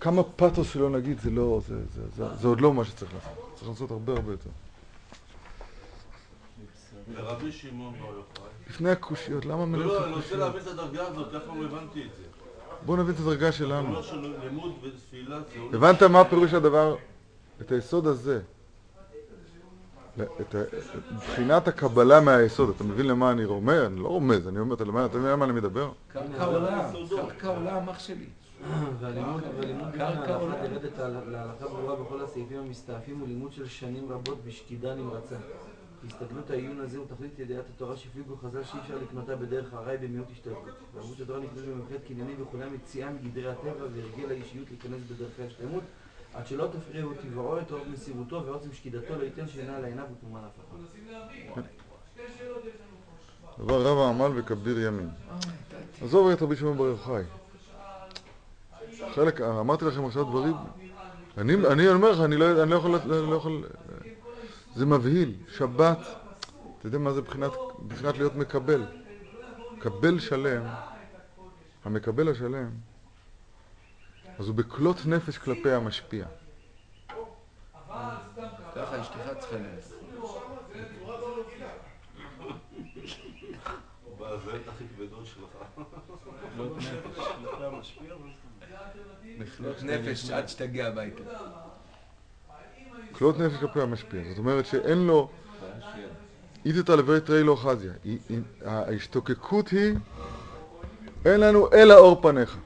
כמה 0.00 0.22
פתוס 0.22 0.72
שלא 0.72 0.90
נגיד, 0.90 1.18
זה 1.20 1.30
לא, 1.30 1.60
זה, 1.68 1.74
זה, 1.94 2.02
זה, 2.16 2.34
זה 2.34 2.48
עוד 2.48 2.60
לא 2.60 2.74
מה 2.74 2.84
שצריך 2.84 3.14
לעשות. 3.14 3.52
צריך 3.54 3.68
לעשות 3.68 3.90
הרבה 3.90 4.12
הרבה 4.12 4.32
יותר. 4.32 4.50
לפני 8.70 8.90
הקושיות, 8.90 9.44
למה 9.44 9.66
מלך 9.66 9.86
לא, 9.86 10.04
אני 10.06 10.12
רוצה? 10.14 10.36
להבין 10.36 10.62
את 10.62 10.66
הדרגה 10.66 11.06
הזאת, 11.06 11.34
אף 11.34 11.42
פעם 11.46 11.60
לא 11.62 11.66
הבנתי 11.66 12.02
את 12.02 12.10
זה. 12.16 12.23
בואו 12.84 12.96
נבין 12.96 13.14
את 13.14 13.20
הדרגה 13.20 13.52
שלנו. 13.52 13.96
עולה. 13.96 15.76
הבנת 15.76 16.02
מה 16.02 16.24
פירוש 16.24 16.54
הדבר? 16.54 16.96
את 17.60 17.72
היסוד 17.72 18.06
הזה. 18.06 18.40
את 20.22 20.54
מבחינת 21.12 21.68
הקבלה 21.68 22.20
מהיסוד, 22.20 22.72
אתה 22.76 22.84
מבין 22.84 23.06
למה 23.06 23.30
אני 23.30 23.44
רומז? 23.44 23.82
אני 23.86 23.96
לא 24.00 24.08
רומז, 24.08 24.48
אני 24.48 24.58
אומר, 24.58 24.74
אתה 24.74 24.84
מבין 24.84 25.04
אתה 25.04 25.18
מבין 25.18 25.30
על 25.30 25.36
מה 25.36 25.44
אני 25.44 25.52
מדבר? 25.52 25.90
קרקע 26.12 26.44
עולם, 26.44 26.80
קרקע 27.08 27.48
עולם 27.48 27.88
אח 27.88 27.98
שלי. 27.98 28.26
והלימוד 29.00 29.42
והלימוד 29.58 29.90
בין 29.90 29.98
קרקע 29.98 30.34
עולה. 30.34 30.54
להלכה 31.30 31.68
ברורה 31.68 31.96
בכל 31.96 32.20
הסעיפים 32.24 32.58
המסתעפים 32.58 33.18
הוא 33.18 33.28
לימוד 33.28 33.52
של 33.52 33.68
שנים 33.68 34.12
רבות 34.12 34.38
בשקידה 34.44 34.94
נמרצה. 34.94 35.36
הסתכלות 36.06 36.50
העיון 36.50 36.80
הזה 36.80 36.98
הוא 36.98 37.06
תכלית 37.06 37.38
ידיעת 37.38 37.64
התורה 37.76 37.96
שהפליגו 37.96 38.36
חז"ל 38.36 38.64
שאי 38.64 38.80
אפשר 38.80 38.94
לקנותה 39.02 39.36
בדרך 39.36 39.74
הרי 39.74 39.96
במיעוט 39.96 40.26
השתלטות. 40.32 40.74
ועמוד 40.94 41.20
התורה 41.20 41.40
נקנית 41.40 41.64
במבחנת 41.64 42.00
קניינים 42.06 42.36
וכולם 42.42 42.74
יציאה 42.74 43.10
מגדרי 43.10 43.50
הטבע 43.50 43.86
והרגל 43.94 44.30
האישיות 44.30 44.66
להיכנס 44.70 45.00
בדרכי 45.10 45.42
השלמות 45.42 45.82
עד 46.34 46.46
שלא 46.46 46.68
תפריעו 46.72 47.10
טבעו 47.14 47.58
את 47.58 47.72
אור 47.72 47.80
מסירותו 47.92 48.42
ועוצם 48.46 48.72
שקידתו 48.72 49.18
לא 49.18 49.24
ייתן 49.24 49.48
שינה 49.48 49.76
על 49.76 49.84
עיניו 49.84 50.04
וטומאה 50.18 50.42
להפכה. 50.42 50.76
דבר 53.58 53.86
רב 53.86 53.98
העמל 53.98 54.40
וכביר 54.40 54.78
ימים. 54.80 55.08
עזוב 56.02 56.30
את 56.30 56.42
רבי 56.42 56.56
שמעון 56.56 56.78
בר 56.78 56.84
יוחאי. 56.84 57.22
חלק, 59.14 59.40
אמרתי 59.40 59.84
לכם 59.84 60.04
עכשיו 60.04 60.24
דברים, 60.24 60.54
אני, 61.38 61.88
אומר 61.88 62.10
לך, 62.10 62.20
אני 62.20 62.36
לא, 62.36 62.64
לא 62.64 62.76
יכול, 62.76 62.98
לא 63.10 63.36
זה 64.74 64.86
מבהיל, 64.86 65.34
שבת, 65.48 65.98
אתה 66.78 66.86
יודע 66.86 66.98
מה 66.98 67.12
זה 67.12 67.20
מבחינת, 67.20 67.52
להיות 68.18 68.34
מקבל. 68.34 68.86
מקבל 69.76 70.20
שלם, 70.20 70.62
המקבל 71.84 72.28
השלם, 72.28 72.70
אז 74.38 74.48
הוא 74.48 74.54
בכלות 74.54 75.06
נפש 75.06 75.38
כלפי 75.38 75.72
המשפיע. 75.72 76.26
ככה 78.74 79.00
אשתך 79.00 79.18
צריכה 79.40 79.56
הכי 84.68 84.84
כבדות 84.96 85.26
שלך. 85.26 85.56
בכלות 89.38 89.82
נפש 89.82 90.30
עד 90.30 90.48
שתגיע 90.48 90.86
הביתה. 90.86 91.22
כלות 93.24 93.38
נפש 93.38 93.56
כלפי 93.60 93.80
המשפיע. 93.80 94.20
זאת 94.28 94.38
אומרת 94.38 94.66
שאין 94.66 95.06
לו, 95.06 95.28
איתתא 96.64 96.92
לבי 96.92 97.20
תרי 97.20 97.42
לא 97.42 97.56
חזיה. 97.56 97.92
ההשתוקקות 98.64 99.68
היא, 99.68 99.94
אין 101.24 101.40
לנו 101.40 101.68
אלא 101.72 101.94
אור 101.94 102.22
פניך. 102.22 102.56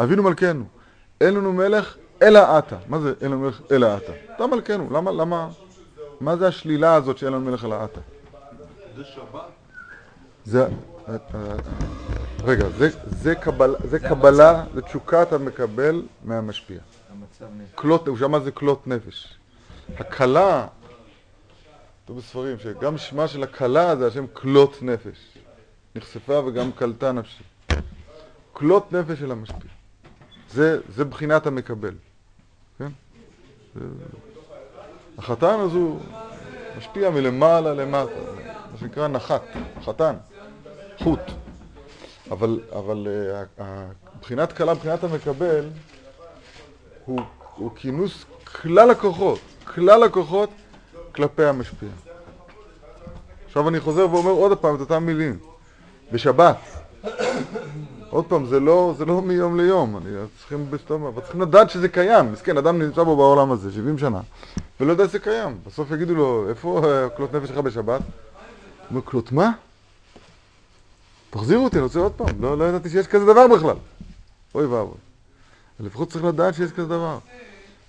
אבינו 0.00 0.22
מלכנו, 0.22 0.64
אין 1.20 1.34
לנו 1.34 1.52
מלך 1.52 1.96
אלא 2.22 2.58
אתה. 2.58 2.76
מה 2.88 2.98
זה 3.00 3.14
אין 3.20 3.30
לנו 3.30 3.40
מלך 3.40 3.60
אלא 3.70 3.96
אתה? 3.96 4.12
אתה 4.36 4.46
מלכנו. 4.46 4.90
למה, 4.90 5.12
למה, 5.12 5.48
מה 6.20 6.36
זה 6.36 6.48
השלילה 6.48 6.94
הזאת 6.94 7.18
שאין 7.18 7.32
לנו 7.32 7.44
מלך 7.44 7.64
אלא 7.64 7.84
אתה? 7.84 8.00
זה 8.96 9.04
שבת? 9.04 9.40
זה, 10.44 10.66
אה, 10.66 10.68
אה, 11.08 11.16
רגע, 12.44 12.68
זה, 12.68 12.88
זה, 13.06 13.34
קבל, 13.34 13.76
זה 13.82 13.88
זה 13.88 13.98
קבלה, 13.98 14.64
זה 14.74 14.82
תשוקת 14.82 15.32
המקבל 15.32 16.02
מהמשפיע. 16.24 16.78
המצב 17.12 17.44
נפש. 17.56 17.74
כלות, 17.74 18.08
הוא 18.08 18.16
שמע 18.16 18.38
זה 18.38 18.50
כלות 18.50 18.86
נפש. 18.86 19.39
הכלה, 19.98 20.66
כתוב 22.04 22.18
בספרים 22.18 22.58
שגם 22.58 22.98
שמה 22.98 23.28
של 23.28 23.42
הכלה 23.42 23.96
זה 23.96 24.06
השם 24.06 24.26
כלות 24.32 24.82
נפש. 24.82 25.38
נחשפה 25.94 26.38
וגם 26.46 26.72
קלטה 26.72 27.12
נפשי. 27.12 27.44
כלות 28.52 28.92
נפש 28.92 29.18
של 29.18 29.32
המשפיע. 29.32 29.70
זה, 30.50 30.80
זה 30.88 31.04
בחינת 31.04 31.46
המקבל. 31.46 31.94
כן? 32.78 32.88
זה, 33.74 33.80
החתן 35.18 35.60
אז 35.60 35.70
משפיע 36.78 37.10
מלמעלה 37.10 37.74
למטה, 37.74 38.12
מה 38.72 38.78
שנקרא 38.80 39.08
נחת, 39.08 39.42
חתן, 39.84 40.14
חוט. 41.02 41.20
אבל, 42.30 42.60
אבל 42.72 43.08
אה, 43.58 43.86
בחינת 44.20 44.52
כלה, 44.52 44.74
בחינת 44.74 45.04
המקבל, 45.04 45.68
הוא, 47.04 47.20
הוא 47.54 47.70
כינוס 47.76 48.24
כלל 48.44 48.90
הכוחות, 48.90 49.40
כלל 49.74 50.02
הכוחות 50.02 50.50
כלפי 51.14 51.44
המשפיע. 51.44 51.88
עכשיו 53.46 53.68
אני 53.68 53.80
חוזר 53.80 54.10
ואומר 54.10 54.30
עוד 54.30 54.58
פעם 54.58 54.74
את 54.74 54.80
אותם 54.80 55.06
מילים. 55.06 55.38
בשבת. 56.12 56.56
עוד 58.10 58.24
פעם, 58.24 58.46
זה 58.46 58.60
לא, 58.60 58.94
זה 58.98 59.04
לא 59.04 59.22
מיום 59.22 59.60
ליום, 59.60 59.96
אני 59.96 60.10
צריכים 60.38 60.70
בסתום, 60.70 61.06
אבל 61.06 61.22
צריכים 61.22 61.40
לדעת 61.40 61.70
שזה 61.70 61.88
קיים. 61.88 62.32
מסכן, 62.32 62.56
אדם 62.56 62.78
נמצא 62.78 63.02
בו 63.02 63.16
בעולם 63.16 63.52
הזה 63.52 63.72
70 63.72 63.98
שנה, 63.98 64.20
ולא 64.80 64.92
יודע 64.92 65.08
שזה 65.08 65.18
קיים. 65.18 65.58
בסוף 65.66 65.90
יגידו 65.90 66.14
לו, 66.14 66.48
איפה 66.48 66.82
אה, 66.84 67.08
כלות 67.08 67.34
נפש 67.34 67.48
שלך 67.48 67.58
בשבת? 67.58 68.00
הוא 68.00 68.08
אומר, 68.90 69.02
כלות 69.02 69.32
מה? 69.32 69.50
תחזירו 71.30 71.64
אותי, 71.64 71.76
אני 71.76 71.82
רוצה 71.82 71.98
עוד 71.98 72.12
פעם. 72.12 72.40
לא, 72.40 72.58
לא 72.58 72.64
ידעתי 72.64 72.90
שיש 72.90 73.06
כזה 73.06 73.24
דבר 73.24 73.48
בכלל. 73.48 73.76
אוי 74.54 74.66
ואבוי. 74.66 74.96
לפחות 75.80 76.10
צריך 76.10 76.24
לדעת 76.24 76.54
שיש 76.54 76.72
כזה 76.72 76.86
דבר. 76.86 77.18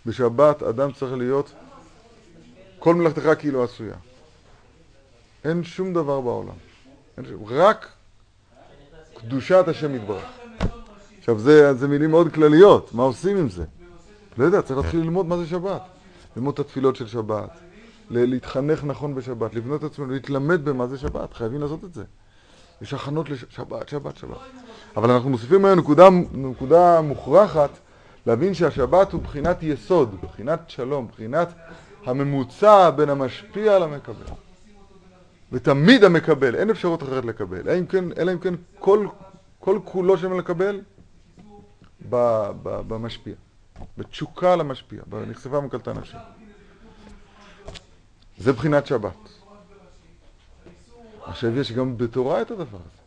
בשבת 0.06 0.64
אדם 0.64 0.92
צריך 0.92 1.14
להיות, 1.14 1.54
כל 2.82 2.96
מלאכתך 2.96 3.30
כאילו 3.40 3.64
עשויה. 3.64 3.96
אין 5.44 5.64
שום 5.64 5.94
דבר 5.94 6.22
בעולם. 6.22 6.54
שום, 7.30 7.46
רק 7.50 7.88
קדושת 9.14 9.64
השם 9.68 9.96
יתברך. 9.96 10.24
עכשיו 11.20 11.40
זה, 11.40 11.74
זה 11.74 11.88
מילים 11.88 12.12
מאוד 12.12 12.34
כלליות, 12.34 12.94
מה 12.94 13.04
עושים 13.04 13.38
עם 13.38 13.50
זה? 13.50 13.64
לא 14.38 14.46
יודע, 14.46 14.62
צריך 14.62 14.80
להתחיל 14.80 15.00
ללמוד 15.00 15.26
מה 15.26 15.38
זה 15.38 15.46
שבת. 15.48 15.82
ללמוד 16.36 16.54
את 16.54 16.60
התפילות 16.60 16.96
של 16.96 17.08
שבת, 17.08 17.50
להתחנך 18.10 18.84
נכון 18.84 19.16
בשבת, 19.16 19.56
לבנות 19.56 19.84
את 19.84 19.92
עצמנו, 19.92 20.14
להתלמד 20.14 20.66
במה 20.66 20.88
זה 20.88 20.98
שבת, 20.98 21.34
חייבים 21.34 21.62
לעשות 21.62 21.84
את 21.84 21.94
זה. 21.94 22.04
יש 22.82 22.94
הכנות 22.94 23.30
לשבת, 23.30 23.90
שבת, 23.90 24.18
שבת. 24.18 24.38
אבל 24.98 25.12
אנחנו 25.12 25.30
מוסיפים 25.30 25.66
היום 25.66 25.80
נקודה, 25.80 26.10
נקודה 26.34 27.02
מוכרחת, 27.02 27.70
להבין 28.26 28.54
שהשבת 28.54 29.12
הוא 29.12 29.22
בחינת 29.22 29.64
יסוד, 29.64 30.16
בחינת 30.22 30.60
שלום, 30.68 31.08
בחינת 31.08 31.48
הממוצע 32.05 32.89
בין 32.89 33.10
המשפיע 33.10 33.79
למקבל. 33.79 34.25
ותמיד 35.51 36.03
המקבל, 36.03 36.55
אין 36.55 36.70
אפשרות 36.70 37.03
אחרת 37.03 37.25
לקבל, 37.25 37.70
אלא 37.70 37.79
אם 37.79 37.86
כן, 37.86 38.05
אלא 38.17 38.34
אם 38.34 38.39
כן 38.39 38.53
כל, 38.79 39.08
כל 39.60 39.79
כולו 39.86 40.17
שם 40.17 40.39
לקבל 40.39 40.81
ב, 42.10 42.15
ב, 42.63 42.81
במשפיע, 42.88 43.34
בתשוקה 43.98 44.55
למשפיע, 44.55 45.01
בנחשפה 45.08 45.62
מקלטה 45.62 45.93
נפשי. 45.93 46.17
זה 48.38 48.53
בחינת 48.53 48.88
שבת. 48.88 49.29
עכשיו 51.24 51.58
יש 51.58 51.72
גם 51.72 51.98
בתורה 51.98 52.41
את 52.41 52.51
הדבר 52.51 52.77
הזה. 52.77 53.01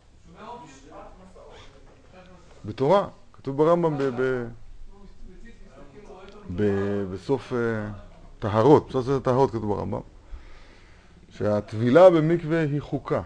בתורה, 2.64 3.08
כתוב 3.32 3.56
ברמב"ם 3.56 3.96
בסוף 7.12 7.52
uh, 7.52 7.54
טהרות, 8.44 8.88
בסוף 8.88 9.04
ספר 9.06 9.18
טהרות 9.18 9.50
כתוב 9.50 9.74
ברמב"ם, 9.74 10.00
שהטבילה 11.30 12.10
במקווה 12.10 12.60
היא 12.60 12.80
חוקה. 12.80 13.22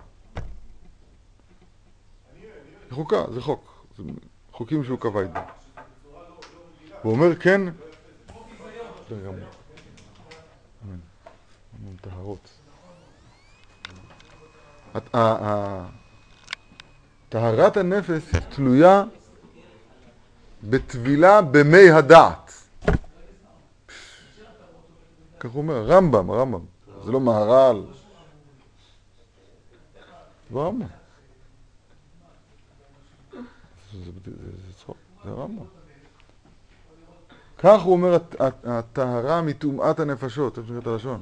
היא 2.34 2.42
חוקה, 2.90 3.24
זה 3.32 3.40
חוק, 3.40 3.84
זה 3.96 4.02
חוקים 4.52 4.84
שהוא 4.84 4.98
קבע 4.98 5.20
איתו. 5.20 5.40
הוא 7.02 7.12
אומר 7.12 7.36
כן, 7.36 7.60
בסדר 9.06 9.26
גמור. 9.26 9.48
טהרות. 12.00 12.48
טהרת 17.28 17.76
הנפש 17.76 18.22
תלויה 18.54 19.04
בטבילה 20.62 21.42
במי 21.42 21.90
הדעת. 21.90 22.47
כך 25.40 25.50
הוא 25.50 25.62
אומר, 25.62 25.82
רמב"ם, 25.86 26.30
רמב"ם. 26.30 26.60
זה 27.04 27.12
לא 27.12 27.20
מהר"ל. 27.20 27.82
זה 30.52 30.58
רמב"ם. 30.58 30.86
זה- 33.92 34.10
רמב"ם. 35.26 35.64
כך 37.58 37.82
הוא 37.82 37.92
אומר 37.92 38.14
הט- 38.14 38.40
הט- 38.40 38.66
הטהרה 38.66 39.42
מטומאת 39.42 40.00
הנפשות, 40.00 40.58
איך 40.58 40.66
שנקראת 40.66 40.86
הלשון. 40.86 41.20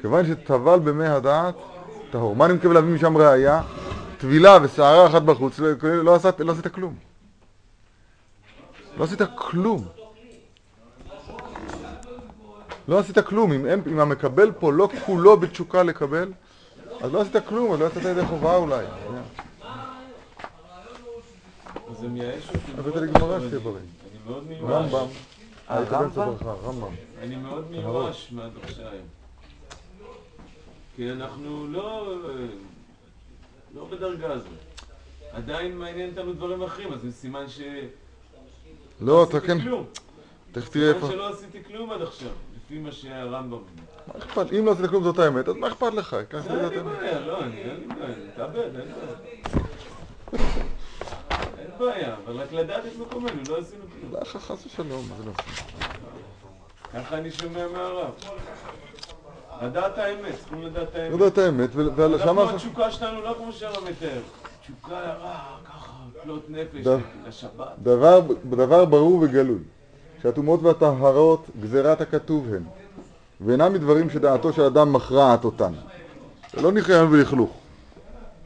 כיוון 0.00 0.26
שטבל 0.26 0.78
במי 0.78 1.06
הדעת, 1.06 1.54
טהור. 2.10 2.36
מה 2.36 2.44
אני 2.46 2.54
מקווה 2.54 2.74
להביא 2.74 2.94
משם 2.94 3.16
ראייה? 3.16 3.62
טבילה 4.18 4.58
ושערה 4.62 5.06
אחת 5.06 5.22
בחוץ, 5.22 5.58
לא, 5.58 5.68
לא, 5.82 6.14
לא 6.38 6.52
עשית 6.52 6.66
כלום. 6.74 6.96
לא 8.96 9.04
עשית 9.04 9.20
כלום. 9.34 9.88
לא 12.88 12.98
עשית 12.98 13.18
כלום. 13.18 13.52
אם, 13.52 13.66
אין, 13.66 13.82
אם 13.86 14.00
המקבל 14.00 14.52
פה 14.52 14.72
לא 14.72 14.88
כולו 15.06 15.36
בתשוקה 15.36 15.82
לקבל, 15.82 16.32
אז 17.00 17.12
לא 17.12 17.20
עשית 17.20 17.36
כלום, 17.48 17.72
אז 17.72 17.80
לא 17.80 17.84
יצאת 17.84 18.02
ידי 18.04 18.26
חובה 18.26 18.56
אולי. 18.56 18.84
זה 22.00 22.08
מייאש 22.08 22.48
אותי. 22.48 22.72
הבאת 22.78 22.96
לי 22.96 23.06
גמרא. 23.06 23.40
שתהיה 23.40 23.60
בריא. 23.60 23.74
אני 23.76 24.18
מאוד 24.26 24.44
מיואש. 24.48 24.70
רמב"ם. 24.70 25.06
הרמב"ם? 25.68 26.32
רמב"ם. 26.64 26.94
אני 27.22 27.36
מאוד 27.36 27.70
מיואש 27.70 28.32
מהדרשה 28.32 28.90
היום. 28.90 29.06
כי 30.96 31.12
אנחנו 31.12 31.66
לא... 31.70 32.14
לא 33.74 33.84
בדרגה 33.90 34.32
הזאת. 34.32 34.48
עדיין 35.32 35.78
מעניין 35.78 36.10
אותנו 36.10 36.32
דברים 36.32 36.62
אחרים, 36.62 36.92
אז 36.92 37.00
זה 37.00 37.12
סימן 37.12 37.48
ש... 37.48 37.60
לא, 39.00 39.24
אתה 39.24 39.36
עשיתי 39.36 39.52
כן. 39.52 39.70
תכף 40.52 40.68
תראה 40.68 40.88
איפה. 40.88 41.00
סימן 41.00 41.12
שלא 41.12 41.28
עשיתי 41.28 41.64
כלום 41.64 41.90
עד 41.90 42.02
עכשיו, 42.02 42.30
לפי 42.70 42.78
מה 42.78 42.92
שהרמב"ם 42.92 43.52
אומר. 43.52 43.64
מה 44.06 44.14
אכפת? 44.18 44.52
אם 44.52 44.66
לא 44.66 44.72
עשית 44.72 44.86
כלום 44.86 45.04
זאת 45.04 45.18
האמת, 45.18 45.48
אז 45.48 45.56
מה 45.56 45.68
אכפת 45.68 45.94
לך? 45.94 46.16
ככה 46.30 46.40
זה 46.40 46.52
לדעת 46.54 46.72
האמת. 46.72 47.26
לא, 47.26 47.42
אני 47.44 47.56
אין 47.56 47.76
לי 47.80 47.86
בעיה, 47.86 48.06
אני 48.06 48.24
מתאבד, 48.28 48.56
אין 48.56 48.72
בעיה. 48.72 50.44
אין 51.58 51.70
בעיה, 51.78 52.16
אבל 52.24 52.36
רק 52.36 52.52
לדעת 52.52 52.86
את 52.86 52.98
מקומנו, 52.98 53.42
לא 53.48 53.58
עשינו 53.58 53.82
כלום. 54.00 54.12
לא, 54.12 54.24
חס 54.24 54.66
ושלום, 54.66 55.02
זה 55.18 55.24
לא 55.24 55.30
עושים? 55.38 55.64
ככה 56.94 57.18
אני 57.18 57.30
שומע 57.30 57.66
מהרב. 57.68 58.10
לדעת 59.62 59.98
האמת, 59.98 60.34
צריכים 60.38 60.62
לדעת 60.62 60.94
האמת. 60.94 61.10
לא 61.18 61.24
יודע 61.24 61.26
את 61.26 61.38
האמת, 61.38 61.70
ו- 61.72 62.04
אנחנו. 62.14 62.50
התשוקה 62.50 62.90
שלנו 62.90 63.22
לא 63.22 63.34
כמו 63.38 63.52
שהרב 63.52 63.84
מתאר. 63.90 64.20
תשוקה 64.62 64.94
רע, 64.94 65.38
ככה, 65.64 65.92
כלות 66.22 66.50
נפש, 66.50 66.86
לשבת. 67.26 67.68
דבר, 67.82 68.20
דבר 68.44 68.84
ברור 68.84 69.18
וגלוי, 69.22 69.58
שהטומאות 70.22 70.62
והטהרות 70.62 71.46
גזירת 71.60 72.00
הכתוב 72.00 72.54
הן, 72.54 72.62
ואינם 73.40 73.72
מדברים 73.72 74.10
שדעתו 74.10 74.52
של 74.52 74.62
אדם 74.62 74.92
מכרעת 74.92 75.44
אותן. 75.44 75.72
זה 76.54 76.62
לא 76.62 76.72
ניחיון 76.72 77.12
ולכלוך. 77.12 77.50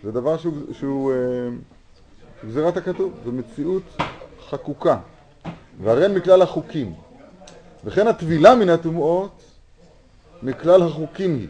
זה 0.03 0.13
דבר 0.13 0.37
שהוא, 0.37 0.55
שהוא 0.73 1.13
אה, 1.13 1.17
גזירת 2.49 2.77
הכתוב, 2.77 3.13
זו 3.25 3.33
מציאות 3.33 3.83
חקוקה, 4.49 4.97
והרי 5.83 6.09
מכלל 6.09 6.43
החוקים. 6.43 6.95
וכן 7.85 8.07
הטבילה 8.07 8.55
מן 8.55 8.69
הטומאות 8.69 9.43
מכלל 10.43 10.83
החוקים 10.83 11.35
היא, 11.35 11.49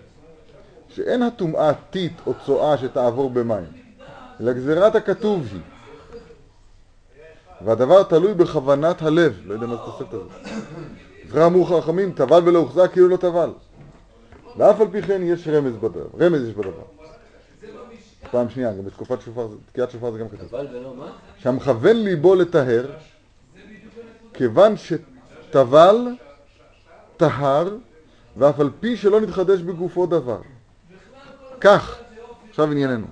שאין 0.88 1.22
הטומאה 1.22 1.72
טיט 1.90 2.12
או 2.26 2.32
צואה 2.46 2.78
שתעבור 2.78 3.30
במים, 3.30 3.64
אלא 4.40 4.52
גזירת 4.52 4.94
הכתוב 4.94 5.46
היא. 5.52 5.60
והדבר 7.60 8.02
תלוי 8.02 8.34
בכוונת 8.34 9.02
הלב, 9.02 9.40
לא 9.44 9.54
יודע 9.54 9.66
מה 9.66 9.76
זה 9.76 9.82
התוספת 9.82 10.14
הזאת. 10.14 10.30
זכר 11.28 11.46
אמרו 11.46 11.64
חכמים, 11.64 12.12
טבל 12.12 12.40
ולא 12.44 12.58
הוחזק 12.58 12.92
כאילו 12.92 13.08
לא 13.08 13.16
טבל. 13.16 13.50
ואף 14.56 14.80
על 14.80 14.86
פי 14.90 15.02
כן 15.02 15.20
יש 15.24 15.48
רמז 15.48 15.76
בדבר, 15.76 16.06
רמז 16.20 16.48
יש 16.48 16.54
בדבר. 16.54 16.82
פעם 18.30 18.50
שנייה, 18.50 18.72
גם 18.72 18.84
בתקופת 18.84 19.20
שופר, 19.20 19.48
תקיעת 19.72 19.90
שופר 19.90 20.10
זה 20.12 20.18
גם 20.18 20.28
כתוב. 20.28 20.54
אבל 20.54 20.76
ולא 20.76 20.94
מה? 20.96 21.12
שהמכוון 21.38 21.96
ליבו 21.96 22.34
לטהר, 22.34 22.86
כיוון 24.34 24.74
שטבל, 24.76 25.96
טהר, 27.16 27.68
ואף 28.36 28.60
על 28.60 28.70
פי 28.80 28.96
שלא 28.96 29.20
נתחדש 29.20 29.60
בגופו 29.60 30.06
דבר. 30.06 30.40
כך, 31.60 31.96
עכשיו 32.50 32.70
ענייננו. 32.70 33.06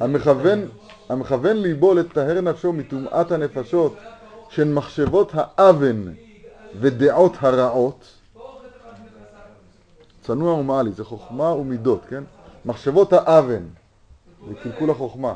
המכוון, 0.00 0.68
המכוון 1.08 1.56
ליבו 1.56 1.94
לטהר 1.94 2.40
נפשו 2.40 2.72
מטומאת 2.72 3.32
הנפשות 3.32 3.96
שהן 4.48 4.74
מחשבות 4.74 5.32
האוון 5.34 6.14
ודעות 6.80 7.32
הרעות. 7.40 8.04
צנוע 10.22 10.54
ומעלי, 10.54 10.92
זה 10.92 11.04
חוכמה 11.04 11.52
ומידות, 11.52 12.04
כן? 12.08 12.22
מחשבות 12.64 13.12
האוון 13.12 13.68
זה 14.48 14.54
קלקול 14.62 14.90
החוכמה. 14.90 15.34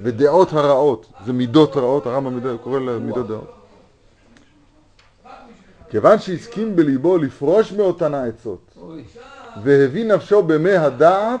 ודעות 0.00 0.52
הרעות 0.52 1.12
זה 1.24 1.32
מידות 1.32 1.76
רעות, 1.76 2.06
הרמב"ם 2.06 2.58
קורא 2.58 2.78
למידות 2.78 3.26
דעות. 3.26 3.54
כיוון 5.90 6.18
שהסכים 6.18 6.76
בליבו 6.76 7.18
לפרוש 7.18 7.72
מאותן 7.72 8.14
העצות 8.14 8.78
והביא 9.62 10.04
נפשו 10.04 10.42
במי 10.42 10.76
הדעת 10.76 11.40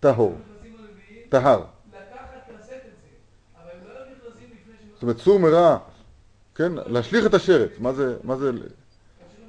טהור, 0.00 0.34
טהר. 1.28 1.62
זאת 5.02 5.04
אומרת, 5.04 5.18
סור 5.18 5.38
מרע, 5.38 5.78
כן, 6.54 6.72
להשליך 6.86 7.26
את 7.26 7.34
השרץ, 7.34 7.70
מה 7.78 7.92
זה, 7.92 8.16
מה 8.24 8.36
זה, 8.36 8.50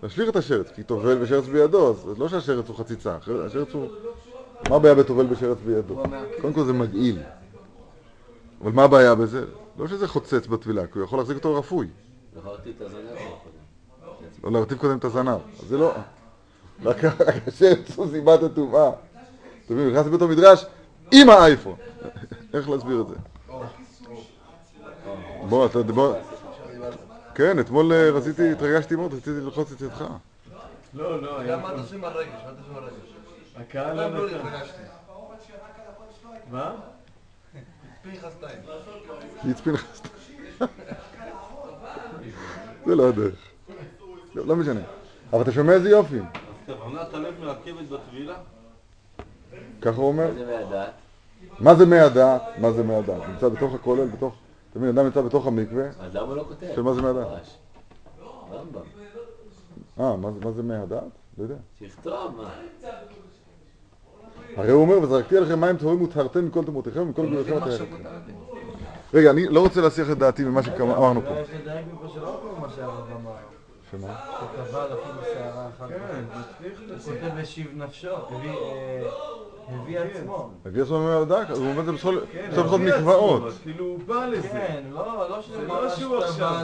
להשליך 0.03 0.29
את 0.29 0.35
השרץ, 0.35 0.71
כי 0.75 0.83
טובל 0.83 1.17
ושרץ 1.21 1.45
בידו, 1.45 1.89
אז 1.89 2.19
לא 2.19 2.29
שהשרץ 2.29 2.67
הוא 2.67 2.75
חציצה, 2.75 3.17
השרץ 3.45 3.67
הוא, 3.73 3.87
מה 4.69 4.75
הבעיה 4.75 4.95
בטובל 4.95 5.25
בשרץ 5.25 5.57
בידו? 5.65 6.03
קודם 6.41 6.53
כל 6.53 6.63
זה 6.63 6.73
מגעיל. 6.73 7.19
אבל 8.61 8.71
מה 8.71 8.83
הבעיה 8.83 9.15
בזה? 9.15 9.45
לא 9.77 9.87
שזה 9.87 10.07
חוצץ 10.07 10.47
בטבילה, 10.47 10.87
כי 10.87 10.99
הוא 10.99 11.03
יכול 11.03 11.19
להחזיק 11.19 11.37
אותו 11.37 11.55
רפוי. 11.55 11.87
לא 14.43 14.51
להרטיב 14.51 14.77
קודם 14.77 14.97
את 14.97 15.05
הזנב. 15.05 15.39
אז 15.59 15.67
זה 15.67 15.77
לא... 15.77 15.93
רק 16.83 16.97
השרץ 17.47 17.95
הוא 17.95 18.07
סיבת 18.11 18.43
הטומאה. 18.43 18.91
אתה 19.65 19.73
מבין, 19.73 19.89
נכנס 19.89 20.05
לבית 20.05 20.21
המדרש 20.21 20.65
עם 21.11 21.29
האייפון. 21.29 21.75
איך 22.53 22.69
להסביר 22.69 23.01
את 23.01 23.07
זה? 23.07 23.15
בוא, 25.49 25.65
אתה... 25.65 25.84
בוא... 25.84 26.15
כן, 27.36 27.60
אתמול 27.60 27.93
אה, 27.93 28.10
רציתי, 28.12 28.51
התרגשתי 28.51 28.95
מאוד, 28.95 29.13
רציתי 29.13 29.32
ללחוץ 29.32 29.71
את 29.71 29.82
ידך. 29.82 30.03
לא, 30.93 31.21
לא, 31.21 31.39
היה 31.39 31.58
מה 31.58 31.73
אתה 31.73 31.82
עושה 31.82 31.95
עם 31.95 32.03
הרגש? 32.03 32.27
מה 32.27 32.49
עושה 32.49 32.62
עם 32.69 32.75
הרגש? 32.75 32.93
הקהל 33.56 33.95
לא 33.95 34.19
לא 34.19 34.27
נתן. 34.27 34.47
התרגשתי. 34.47 34.82
מה? 36.51 36.75
פנחס 38.01 38.36
טיים. 38.39 38.60
יצפין 39.45 39.73
לך 39.73 39.86
סתם. 39.95 40.10
זה 42.86 42.95
לא 42.95 43.10
הדרך. 43.10 43.36
לא, 44.36 44.45
לא 44.45 44.56
משנה. 44.56 44.82
אבל 45.34 45.41
אתה 45.41 45.51
שומע 45.51 45.73
איזה 45.73 45.89
יופי. 45.89 46.19
אז 46.19 46.25
כוונת 46.65 47.13
הלב 47.13 47.34
מעכבת 47.39 47.89
בטבילה? 47.89 48.36
ככה 49.82 49.97
הוא 49.97 50.08
אומר. 50.08 50.27
מה 50.27 50.36
זה 50.36 50.45
מהדעת? 50.45 50.93
מה 51.60 51.73
זה 51.73 51.86
מי 51.86 51.99
הדעת? 51.99 52.41
מה 52.58 52.71
זה 52.71 52.84
מי 52.84 52.95
הדעת? 52.95 53.29
נמצא 53.29 53.49
בתוך 53.49 53.73
הכולל, 53.73 54.08
בתוך... 54.08 54.36
אתה 54.73 54.81
מבין, 54.81 54.97
אדם 54.97 55.05
נמצא 55.05 55.21
בתוך 55.21 55.47
המקווה. 55.47 55.83
אז 55.99 56.15
למה 56.15 56.27
הוא 56.27 56.36
לא 56.36 56.43
כותב? 56.43 56.67
של 56.75 56.81
מה 56.81 56.93
זה 56.93 57.01
מהדעת? 57.01 57.27
ממש. 57.27 57.57
רמב"ם. 58.51 58.81
אה, 59.99 60.17
מה 60.17 60.31
זה- 60.31 60.39
מה 60.45 60.51
זה 60.51 60.63
מי 60.63 60.75
הדעת? 60.75 61.03
לא 61.38 61.43
יודע. 61.43 61.55
שיכתוב, 61.79 62.36
מה? 62.38 62.49
הרי 64.57 64.71
הוא 64.71 64.81
אומר, 64.81 64.99
וזרקתי 65.01 65.38
עליכם 65.38 65.62
מים 65.62 65.77
טהורים 65.77 66.01
וטהרתם 66.01 66.45
מכל 66.45 66.65
תמותיכם 66.65 66.99
ומכל 67.01 67.25
גבולכם 67.25 67.49
זה 67.59 67.75
הטהרתם. 67.75 67.86
רגע, 69.13 69.31
אני 69.31 69.47
לא 69.47 69.59
רוצה 69.59 69.81
להסיח 69.81 70.12
את 70.12 70.17
דעתי 70.17 70.43
ממה 70.43 70.63
שאמרנו 70.63 71.21
פה. 71.21 71.27
שמה? 73.91 74.15
שטבל 74.39 74.93
אפילו 74.93 75.21
שערה 75.33 75.67
אחת. 75.77 75.89
כן, 75.89 76.23
הוא. 76.89 76.99
כותב 76.99 77.38
השיב 77.38 77.71
נפשו, 77.75 78.07
הביא, 79.69 79.99
הביא 79.99 80.12
עצמו. 80.19 80.49
הביא 80.65 80.82
עצמו 80.84 80.99
מי 80.99 81.12
הדעת? 81.12 81.49
הוא 81.49 81.58
אומר 81.67 81.80
את 81.80 81.86
זה 81.86 81.91
כן, 82.32 82.49
הביא 82.60 82.78
מקוואות. 82.78 83.43
כאילו 83.63 83.86
הוא 83.86 83.99
בא 84.06 84.26
לזה. 84.26 84.49
כן, 84.49 84.84
לא, 84.91 85.26
לא 85.30 85.41
זה 85.41 85.43
שזה 85.47 85.67
לא 85.67 85.89
שהוא 85.89 86.17
עכשיו. 86.17 86.56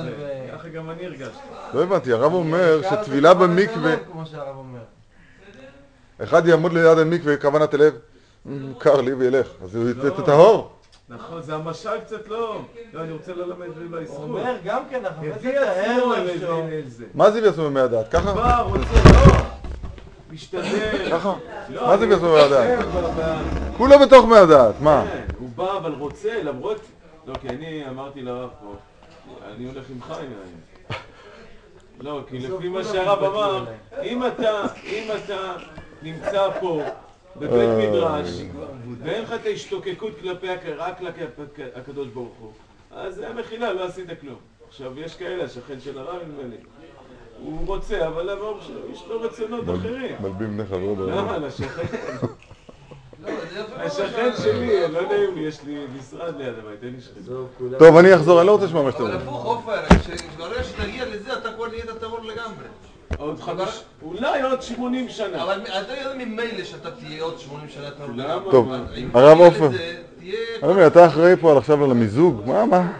ככה 0.53 0.69
גם 0.69 0.89
אני 0.89 1.05
הרגשתי. 1.05 1.39
לא 1.73 1.83
הבנתי, 1.83 2.13
הרב 2.13 2.33
אומר 2.33 2.81
שטבילה 2.89 3.33
במקווה, 3.33 3.89
הלב, 3.93 3.99
כמו 4.11 4.25
שהרב 4.25 4.57
אומר. 4.57 4.79
אחד 6.23 6.47
יעמוד 6.47 6.73
ליד 6.73 6.97
המקווה, 6.97 7.37
כוונת 7.37 7.73
הלב, 7.73 7.93
"מ, 8.45 8.73
קר 8.73 9.01
לי 9.01 9.13
וילך, 9.13 9.47
אז 9.63 9.75
הוא 9.75 9.83
לא. 9.85 10.07
יצא 10.07 10.21
טהור. 10.25 10.71
נכון, 11.09 11.41
זה 11.41 11.55
המשל 11.55 11.99
קצת 12.05 12.27
לא. 12.27 12.61
לא, 12.93 13.01
אני 13.01 13.11
רוצה 13.11 13.33
ללמד 13.33 13.67
אולי 13.77 14.05
הוא. 14.07 14.23
אומר 14.23 14.55
גם 14.63 14.83
כן, 14.89 15.05
החפץ 15.05 15.45
הביא 15.45 15.59
עצמו. 15.59 16.63
מה 17.13 17.31
זה 17.31 17.37
הביא 17.37 17.49
עצמו 17.49 17.65
במי 17.65 17.79
הדעת? 17.79 18.11
ככה? 18.11 18.33
בא, 18.33 18.61
רוצה, 18.61 18.79
לא. 19.05 19.38
משתדל. 20.31 21.09
ככה? 21.11 21.33
לא, 21.69 21.87
מה 21.87 21.97
זה 21.97 22.03
אני 22.05 22.13
הביא 22.13 22.15
עצמו 22.15 22.29
במי 22.29 22.39
הדעת? 22.41 22.79
מתרחב 22.79 22.99
ב- 22.99 23.21
ב- 23.21 23.73
הוא 23.77 23.87
לא 23.87 23.97
בתוך 24.05 24.25
מי 24.25 24.37
הדעת, 24.37 24.81
מה? 24.81 25.05
כן, 25.13 25.25
הוא 25.39 25.49
בא 25.55 25.77
אבל 25.77 25.91
רוצה, 25.93 26.43
למרות... 26.43 26.81
לא, 27.27 27.33
כי 27.41 27.49
אני 27.49 27.89
אמרתי 27.89 28.21
לרב 28.21 28.49
פה, 28.61 28.75
אני 29.55 29.65
הולך 29.65 29.89
עם 29.89 30.01
חיים 30.01 30.29
היום. 30.29 30.99
לא, 31.99 32.21
כי 32.29 32.39
לפי 32.39 32.69
מה 32.69 32.83
שהרב 32.83 33.23
אמר, 33.23 33.65
אם 34.03 34.27
אתה, 34.27 34.61
אם 34.85 35.07
אתה 35.25 35.53
נמצא 36.01 36.49
פה 36.59 36.81
בבית 37.35 37.69
אה. 37.69 37.89
מדרש, 37.89 38.41
ואין 39.03 39.23
לך 39.23 39.33
את 39.33 39.45
ההשתוקקות 39.45 40.13
כלפי, 40.21 40.47
רק 40.77 40.97
כלפי 40.99 41.21
הקדוש 41.75 42.07
ברוך 42.07 42.33
הוא, 42.39 42.51
אז 42.91 43.15
זה 43.15 43.29
המחילה, 43.29 43.73
לא 43.73 43.85
עשית 43.85 44.07
כלום. 44.21 44.35
עכשיו, 44.67 44.99
יש 44.99 45.15
כאלה, 45.15 45.43
השכן 45.43 45.79
של 45.79 45.99
הרב 45.99 46.21
נדמה 46.27 46.43
לי, 46.49 46.57
הוא 47.43 47.67
רוצה, 47.67 48.07
אבל 48.07 48.29
המאור 48.29 48.57
שלו, 48.67 48.79
יש 48.93 49.03
לו 49.09 49.21
רצונות 49.21 49.63
אחרים. 49.63 50.15
מלבים 50.21 50.57
בני 50.57 50.65
חברו 50.65 50.95
למה? 50.95 51.21
ברמה. 51.21 51.37
לשכן? 51.37 51.85
לא, 53.23 53.31
השכן 53.75 54.29
שלי. 54.43 54.87
לא 54.91 55.01
נעים 55.01 55.35
לי, 55.35 55.41
יש 55.41 55.63
לי 55.63 55.77
משרד 55.99 56.37
ליד 56.37 56.53
הבית, 56.59 56.83
אין 56.83 56.93
לי 56.95 57.01
שכן. 57.01 57.21
טוב, 57.79 57.97
אני 57.97 58.15
אחזור, 58.15 58.39
אני 58.39 58.47
לא 58.47 58.51
רוצה 58.51 58.65
לשמוע 58.65 58.83
מה 58.83 58.91
שאתה 58.91 59.03
אבל 59.03 59.11
אומר. 59.11 59.23
הפוך, 59.23 59.45
עופר, 59.45 59.81
ברגע 60.37 60.63
שתגיע 60.63 61.05
לזה 61.05 61.37
אתה 61.37 61.53
כבר 61.53 61.67
נהיית 61.67 61.89
טהור 61.99 62.19
לגמרי. 62.19 62.65
עוד 63.17 63.39
חמש... 63.39 63.83
אולי 64.01 64.41
עוד 64.41 64.61
80 64.61 65.09
שנה. 65.09 65.43
אבל 65.43 65.61
אתה 65.61 65.93
יודע 65.93 66.25
ממילא 66.25 66.63
שאתה 66.63 66.91
תהיה 66.91 67.23
עוד 67.23 67.39
80 67.39 67.69
שנה 67.69 67.91
טהור 67.91 68.09
למה? 68.15 68.35
לגמרי. 68.35 68.51
טוב, 68.51 68.71
אבל 69.11 69.23
הרב 69.25 69.39
עופר. 69.39 69.69
אתה 70.87 71.05
אחראי 71.05 71.35
פה 71.35 71.57
עכשיו 71.57 71.83
על 71.83 71.91
המיזוג? 71.91 72.41
מה, 72.45 72.65
מה? 72.65 72.91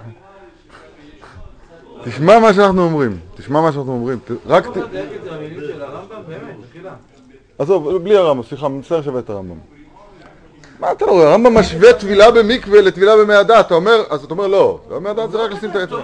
תשמע 2.04 2.40
מה 2.40 2.54
שאנחנו 2.54 2.84
אומרים, 2.84 3.18
תשמע 3.36 3.62
מה 3.62 3.72
שאנחנו 3.72 3.92
אומרים, 3.92 4.20
רק 4.48 4.68
ת... 4.68 4.70
תדייק 4.70 5.10
את 5.16 5.24
זה 5.24 5.32
במילים 5.32 5.60
של 5.60 5.82
הרמב"ם, 5.82 6.22
באמת, 6.28 6.56
מחילה. 6.70 6.92
עזוב, 7.60 7.98
בלי 7.98 8.18
הרמב"ם, 8.18 8.44
סליחה, 8.44 8.68
מצטער 8.68 9.02
שווה 9.02 9.20
את 9.20 9.30
הרמב"ם. 9.30 9.56
מה 10.80 10.92
אתה 10.92 11.06
רואה? 11.06 11.30
הרמב"ם 11.30 11.58
משווה 11.58 11.94
טבילה 11.94 12.32
במקווה 12.32 12.82
לטבילה 12.82 13.18
במי 13.18 13.34
הדת, 13.34 13.66
אתה 13.66 13.76
אומר, 13.76 14.04
אז 14.10 14.24
אתה 14.24 14.34
אומר 14.34 14.48
לא, 14.48 14.80
במי 14.90 15.10
הדת 15.10 15.32
זה 15.32 15.38
רק 15.38 15.52
לשים 15.52 15.70
את 15.70 15.76
האצבע. 15.76 16.00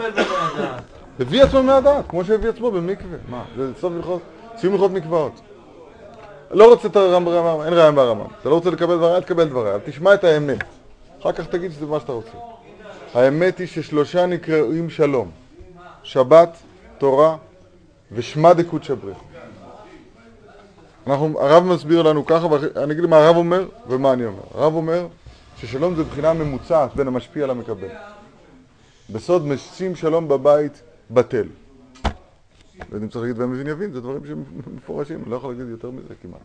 הביא 1.20 1.44
עצמו 1.44 1.60
במי 1.60 1.72
הדת, 1.72 2.06
כמו 2.10 2.26
שהביא 2.26 2.50
עצמו 2.50 2.72
במקווה. 2.72 3.18
מה, 3.30 3.44
זה 3.58 3.72
סוף 3.82 3.94
הלכות, 3.96 4.22
סיום 4.58 4.74
הלכות 4.74 4.92
מקוואות. 4.92 5.32
לא 6.52 6.70
רוצה 6.70 6.88
את 6.88 6.96
הרמב"ם, 6.96 7.62
אין 7.66 7.74
רעיון 7.74 7.96
ברמב"ם. 7.96 8.26
אתה 8.42 8.50
לא 8.50 8.56
רוצה 8.56 8.70
לקבל 8.70 8.96
דבריי, 8.98 9.16
אל 9.16 9.22
תקבל 9.22 9.48
דבריי, 9.48 9.76
אבל 9.76 9.82
תשמע 9.86 10.14
את 10.14 10.24
האמת. 10.24 10.58
אחר 11.22 11.32
כך 11.32 11.46
תגיד 11.46 11.72
שזה 11.72 11.86
מה 11.86 12.00
שאתה 12.00 12.12
רוצה. 12.12 12.32
האמת 13.14 13.58
היא 13.58 13.68
ששלושה 13.68 14.26
נקראים 14.26 14.90
שלום. 14.90 15.45
שבת, 16.06 16.58
תורה 16.98 17.38
ושמע 18.12 18.54
דקודשא 18.54 18.94
בריך. 18.96 19.18
אנחנו, 21.08 21.42
הרב 21.42 21.64
מסביר 21.64 22.02
לנו 22.02 22.26
ככה, 22.26 22.46
ואני 22.46 22.94
אגיד 22.94 23.06
מה 23.06 23.18
הרב 23.18 23.36
אומר 23.36 23.68
ומה 23.88 24.14
אני 24.14 24.26
אומר. 24.26 24.42
הרב 24.54 24.74
אומר 24.74 25.08
ששלום 25.58 25.96
זה 25.96 26.04
בחינה 26.04 26.34
ממוצעת 26.34 26.96
בין 26.96 27.08
המשפיע 27.08 27.48
למקבל. 27.48 27.88
בסוד 29.10 29.46
משים 29.46 29.96
שלום 29.96 30.28
בבית 30.28 30.82
בטל. 31.12 31.44
לא 31.44 32.12
יודע 32.92 33.06
אם 33.06 33.08
צריך 33.08 33.22
להגיד 33.22 33.40
והמבין 33.40 33.68
יבין, 33.68 33.92
זה 33.92 34.02
דברים 34.02 34.22
שמפורשים, 34.26 35.20
אני 35.24 35.32
לא 35.32 35.36
יכול 35.36 35.52
להגיד 35.52 35.68
יותר 35.70 35.92
מזה 35.92 36.14
כמעט. 36.22 36.42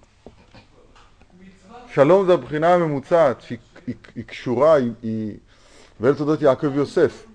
שלום 1.92 2.26
זה 2.26 2.34
הבחינה 2.34 2.74
הממוצעת, 2.74 3.40
שהיא 3.40 3.58
היא, 3.86 3.94
היא 4.14 4.24
קשורה, 4.24 4.74
היא... 5.02 5.36
ואל 6.00 6.14
תודות 6.14 6.42
יעקב 6.42 6.76
יוסף. 6.76 7.26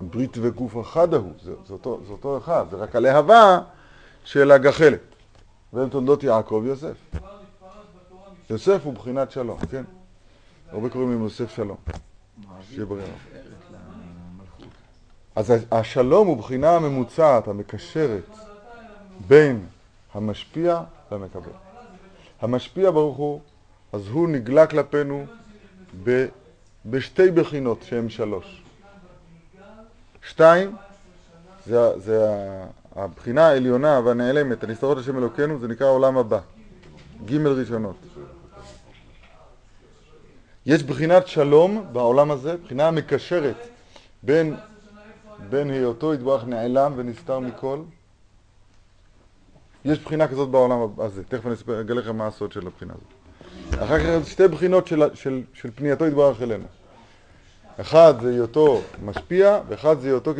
ברית 0.00 0.38
וגוף 0.40 0.80
אחד 0.80 1.14
ההוא, 1.14 1.32
זה, 1.42 1.52
זה, 1.66 1.72
אותו, 1.72 2.00
זה 2.06 2.12
אותו 2.12 2.38
אחד, 2.38 2.64
זה 2.70 2.76
רק 2.76 2.96
הלהבה 2.96 3.58
של 4.24 4.50
הגחלת. 4.50 5.00
ואל 5.72 5.88
תולדות 5.88 6.22
יעקב 6.22 6.62
יוסף. 6.66 6.96
יוסף 8.50 8.80
הוא 8.84 8.94
בחינת 8.94 9.30
שלום, 9.30 9.58
כן? 9.70 9.84
הרבה 10.68 10.88
קוראים 10.88 11.18
לו 11.18 11.24
יוסף 11.24 11.50
שלום. 11.50 11.76
אז 15.36 15.52
השלום 15.72 16.26
הוא 16.28 16.36
בחינה 16.36 16.76
הממוצעת, 16.76 17.48
המקשרת, 17.48 18.36
בין 19.28 19.66
המשפיע 20.14 20.82
למקבל. 21.12 21.52
המשפיע 22.40 22.90
ברוך 22.90 23.16
הוא, 23.16 23.40
אז 23.92 24.08
הוא 24.08 24.28
נגלה 24.28 24.66
כלפינו 24.66 25.24
בשתי 26.86 27.30
בחינות 27.30 27.82
שהן 27.82 28.08
שלוש. 28.08 28.59
שתיים, 30.28 30.76
זה, 31.66 31.98
זה 31.98 32.26
הבחינה 32.96 33.48
העליונה 33.48 34.00
והנעלמת, 34.04 34.64
הנסתרות 34.64 34.98
השם 34.98 35.18
אלוקינו, 35.18 35.58
זה 35.58 35.68
נקרא 35.68 35.86
העולם 35.86 36.18
הבא. 36.18 36.40
ג' 37.24 37.46
ראשונות. 37.46 37.96
יש 40.66 40.82
בחינת 40.82 41.26
שלום 41.26 41.86
בעולם 41.92 42.30
הזה, 42.30 42.56
בחינה 42.56 42.88
המקשרת 42.88 43.56
בין, 44.22 44.56
בין 45.48 45.70
היותו 45.70 46.14
יתברך 46.14 46.44
נעלם 46.44 46.92
ונסתר 46.96 47.38
מכל. 47.38 47.78
יש 49.84 49.98
בחינה 49.98 50.28
כזאת 50.28 50.48
בעולם 50.48 50.78
הזה, 50.98 51.24
תכף 51.24 51.46
אני 51.46 51.80
אגלה 51.80 52.00
לכם 52.00 52.16
מה 52.16 52.26
הסוד 52.26 52.52
של 52.52 52.66
הבחינה 52.66 52.92
הזאת. 52.92 53.82
אחר 53.82 54.20
כך 54.20 54.28
שתי 54.28 54.48
בחינות 54.48 54.86
של, 54.86 55.02
של, 55.14 55.42
של 55.54 55.70
פנייתו 55.74 56.06
יתברך 56.06 56.42
אלינו. 56.42 56.64
אחד 57.80 58.14
זה 58.22 58.30
היותו 58.30 58.82
משפיע, 59.04 59.60
ואחד 59.68 60.00
זה 60.00 60.08
היותו 60.08 60.32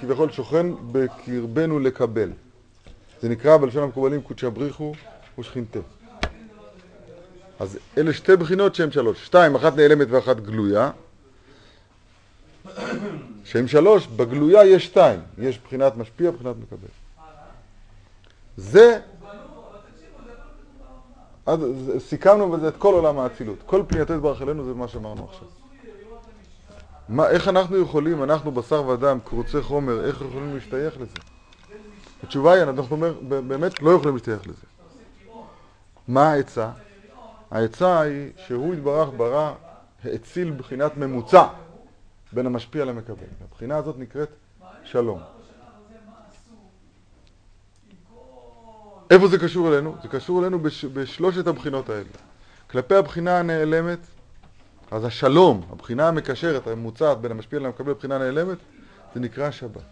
כביכול- 0.00 0.30
שוכן 0.30 0.66
בקרבנו 0.92 1.78
לקבל. 1.78 2.30
זה 3.22 3.28
נקרא 3.28 3.56
בלשון 3.56 3.82
המקובלים 3.82 4.22
קודשא 4.22 4.48
בריחו 4.48 4.92
ושכינתה. 5.38 5.78
אז 7.60 7.78
אלה 7.98 8.12
שתי 8.12 8.36
בחינות 8.36 8.74
שהן 8.74 8.90
שלוש. 8.90 9.26
שתיים, 9.26 9.54
אחת 9.54 9.76
נעלמת 9.76 10.06
ואחת 10.10 10.40
גלויה. 10.40 10.90
שהן 13.44 13.68
שלוש, 13.68 14.06
בגלויה 14.06 14.64
יש 14.64 14.84
שתיים. 14.84 15.20
יש 15.38 15.58
בחינת 15.58 15.96
משפיע, 15.96 16.30
בחינת 16.30 16.56
מקבל. 16.56 16.88
זה 18.56 19.00
אז 21.46 21.60
סיכמנו 21.98 22.50
בזה 22.50 22.68
את 22.68 22.74
כל 22.78 22.94
עולם 22.94 23.18
האצילות. 23.18 23.58
כל 23.66 23.82
פנייתו 23.88 24.14
יתברך 24.14 24.42
אלינו 24.42 24.64
זה 24.64 24.74
מה 24.74 24.88
שאמרנו 24.88 25.24
עכשיו. 25.30 25.48
מה, 27.08 27.28
איך 27.28 27.48
אנחנו 27.48 27.76
יכולים, 27.76 28.22
אנחנו 28.22 28.52
בשר 28.52 28.86
ודם, 28.86 29.18
קרוצי 29.24 29.62
חומר, 29.62 30.04
איך 30.04 30.22
יכולים 30.28 30.54
להשתייך 30.54 31.00
לזה? 31.00 31.16
התשובה 32.22 32.52
היא, 32.52 32.62
אנחנו 32.62 32.86
אומר, 32.90 33.14
באמת 33.22 33.82
לא 33.82 33.90
יכולים 33.90 34.14
להשתייך 34.14 34.46
לזה. 34.46 34.66
מה 36.08 36.32
העצה? 36.32 36.70
העצה 37.50 38.00
היא 38.00 38.30
שהוא 38.46 38.74
יתברך 38.74 39.08
ברא, 39.16 39.52
האציל 40.04 40.50
בחינת 40.50 40.96
ממוצע 40.96 41.46
בין 42.32 42.46
המשפיע 42.46 42.84
למקבל. 42.84 43.26
הבחינה 43.44 43.76
הזאת 43.76 43.98
נקראת 43.98 44.28
שלום. 44.84 45.20
איפה 49.10 49.28
זה 49.28 49.38
קשור 49.38 49.68
אלינו? 49.68 49.94
זה 50.02 50.08
קשור 50.08 50.40
אלינו 50.40 50.58
בש, 50.58 50.84
בשלושת 50.84 51.46
הבחינות 51.46 51.90
האלה. 51.90 52.08
כלפי 52.70 52.94
הבחינה 52.94 53.38
הנעלמת, 53.38 53.98
אז 54.90 55.04
השלום, 55.04 55.66
הבחינה 55.70 56.08
המקשרת, 56.08 56.66
הממוצעת 56.66 57.20
בין 57.20 57.30
המשפיע 57.30 57.58
למקבל 57.58 57.92
בבחינה 57.92 58.14
הנעלמת, 58.14 58.58
זה 59.14 59.20
נקרא 59.20 59.50
שבת. 59.50 59.82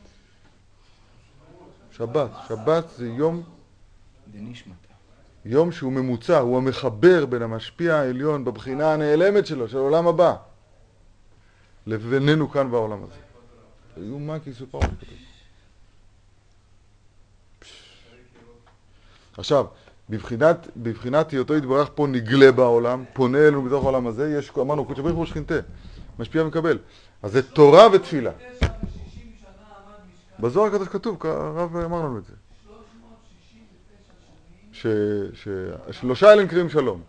שבת. 1.92 2.30
שבת 2.48 2.84
זה 2.96 3.08
יום. 3.08 3.42
יום 5.44 5.72
שהוא 5.72 5.92
ממוצע, 5.92 6.38
הוא 6.38 6.56
המחבר 6.56 7.26
בין 7.26 7.42
המשפיע 7.42 7.96
העליון 7.96 8.44
בבחינה 8.44 8.92
הנעלמת 8.92 9.46
שלו, 9.46 9.68
של 9.68 9.76
העולם 9.76 10.06
הבא, 10.06 10.36
לבינינו 11.86 12.50
כאן 12.50 12.70
בעולם 12.70 13.02
הזה. 13.02 13.20
כי 14.44 14.50
יסופר 14.50 14.78
מה 14.78 14.86
שכתוב. 14.86 15.18
עכשיו, 19.38 19.66
בבחינת, 20.10 20.68
בבחינת 20.76 21.30
היותו 21.30 21.56
יתברך 21.56 21.90
פה 21.94 22.06
נגלה 22.06 22.52
בעולם, 22.52 23.04
פונה 23.12 23.38
אלינו 23.38 23.62
בתוך 23.62 23.84
העולם 23.84 24.06
הזה, 24.06 24.38
יש, 24.38 24.50
אמרנו, 24.58 24.84
קודש 24.84 25.00
בריך 25.00 25.16
הוא 25.16 25.26
שכינתה, 25.26 25.54
משפיע 26.18 26.42
ומקבל. 26.42 26.78
אז 27.22 27.32
זה 27.32 27.42
תורה 27.42 27.88
ותפילה. 27.92 28.30
בזוהר 30.40 30.66
הקדוש 30.66 30.88
כתוב, 30.88 31.26
הרב 31.26 31.76
אמר 31.76 31.98
לנו 31.98 32.18
את 32.18 32.24
זה. 32.24 32.32
שלושה 35.90 36.32
אלה 36.32 36.44
נקראים 36.44 36.68
שלום. 36.68 37.00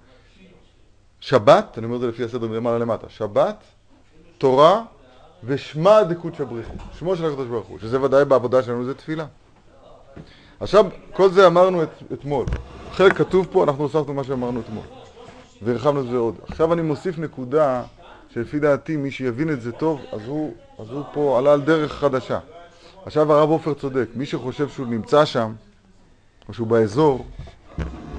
שבת, 1.19 1.77
אני 1.77 1.85
אומר 1.85 1.95
את 1.95 2.01
זה 2.01 2.07
לפי 2.07 2.23
הסדר 2.23 2.47
מלמעלה 2.47 2.77
למטה, 2.77 3.09
שבת, 3.09 3.63
תורה 4.37 4.83
ושמע 5.43 6.03
דקודשא 6.03 6.43
בריך 6.43 6.69
שמו 6.99 7.15
של 7.15 7.25
הקדוש 7.25 7.47
ברוך 7.47 7.67
הוא, 7.67 7.79
שזה 7.79 8.01
ודאי 8.01 8.25
בעבודה 8.25 8.63
שלנו 8.63 8.85
זה 8.85 8.93
תפילה. 8.93 9.25
עכשיו, 10.59 10.85
כל 11.13 11.29
זה 11.29 11.47
אמרנו 11.47 11.83
את, 11.83 11.89
אתמול. 12.13 12.45
חלק 12.97 13.17
כתוב 13.17 13.47
פה, 13.51 13.63
אנחנו 13.63 13.83
הוספנו 13.83 14.13
מה 14.13 14.23
שאמרנו 14.23 14.59
אתמול. 14.59 14.83
והרחבנו 15.61 16.01
את 16.01 16.07
זה 16.09 16.17
עוד. 16.17 16.35
עכשיו 16.47 16.73
אני 16.73 16.81
מוסיף 16.81 17.19
נקודה 17.19 17.83
שלפי 18.33 18.59
דעתי 18.59 18.97
מי 18.97 19.11
שיבין 19.11 19.49
את 19.49 19.61
זה 19.61 19.71
טוב, 19.71 20.01
אז 20.11 20.21
הוא, 20.25 20.53
אז 20.79 20.89
הוא 20.89 21.03
פה 21.13 21.37
עלה 21.37 21.53
על 21.53 21.61
דרך 21.61 21.93
חדשה. 21.93 22.39
עכשיו 23.05 23.33
הרב 23.33 23.49
עופר 23.49 23.73
צודק, 23.73 24.05
מי 24.15 24.25
שחושב 24.25 24.69
שהוא 24.69 24.87
נמצא 24.87 25.25
שם, 25.25 25.53
או 26.47 26.53
שהוא 26.53 26.67
באזור, 26.67 27.25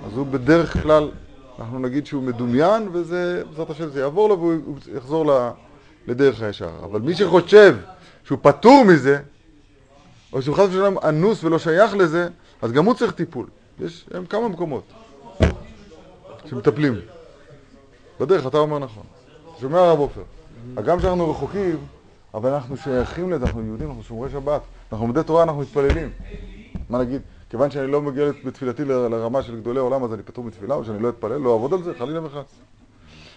אז 0.07 0.13
הוא 0.17 0.27
בדרך 0.27 0.83
כלל, 0.83 1.11
אנחנו 1.59 1.79
נגיד 1.79 2.07
שהוא 2.07 2.23
מדומיין, 2.23 2.89
וזה, 2.93 3.43
בעזרת 3.49 3.71
השם 3.71 3.89
זה 3.89 4.01
יעבור 4.01 4.29
לו 4.29 4.39
והוא 4.39 4.55
הוא 4.65 4.77
יחזור 4.97 5.27
ל, 5.27 5.51
לדרך 6.07 6.43
הישר. 6.43 6.71
אבל 6.85 7.01
מי 7.01 7.15
שחושב 7.15 7.77
שהוא 8.25 8.39
פטור 8.43 8.85
מזה, 8.85 9.19
או 10.33 10.43
שהוא 10.43 10.57
חס 10.57 10.69
ושלום 10.69 10.99
אנוס 10.99 11.45
ולא 11.45 11.59
שייך 11.59 11.95
לזה, 11.95 12.29
אז 12.63 12.73
גם 12.73 12.85
הוא 12.85 12.95
צריך 12.95 13.13
טיפול. 13.13 13.47
יש 13.81 14.07
הם 14.15 14.27
כמה 14.27 14.49
מקומות 14.49 14.83
שמטפלים. 16.45 16.95
בדרך, 18.21 18.47
אתה 18.47 18.59
אומר 18.59 18.79
נכון. 18.79 19.03
שומע 19.61 19.79
הרב 19.79 19.99
עופר. 19.99 20.23
הגם 20.77 21.01
שאנחנו 21.01 21.31
רחוקים, 21.31 21.79
אבל 22.35 22.51
אנחנו 22.55 22.77
שייכים 22.77 23.31
לזה, 23.31 23.47
אנחנו 23.47 23.65
יהודים, 23.65 23.89
אנחנו 23.89 24.03
שומרי 24.03 24.31
שבת. 24.31 24.61
אנחנו 24.93 25.07
לומדי 25.07 25.23
תורה, 25.23 25.43
אנחנו 25.43 25.61
מתפללים. 25.61 26.11
מה 26.91 26.99
נגיד? 26.99 27.23
כיוון 27.51 27.71
שאני 27.71 27.93
לא 27.93 28.03
מגיע 28.03 28.25
בתפילתי 28.45 28.85
לרמה 28.85 29.43
של 29.43 29.61
גדולי 29.61 29.81
עולם, 29.81 30.05
אז 30.05 30.15
אני 30.15 30.23
פטור 30.23 30.45
מתפילה, 30.45 30.75
או 30.75 30.85
שאני 30.85 31.03
לא 31.03 31.09
אתפלל, 31.09 31.37
לא 31.37 31.53
אעבוד 31.53 31.73
על 31.73 31.83
זה, 31.83 31.93
חלילה 31.99 32.25
וחס. 32.25 32.55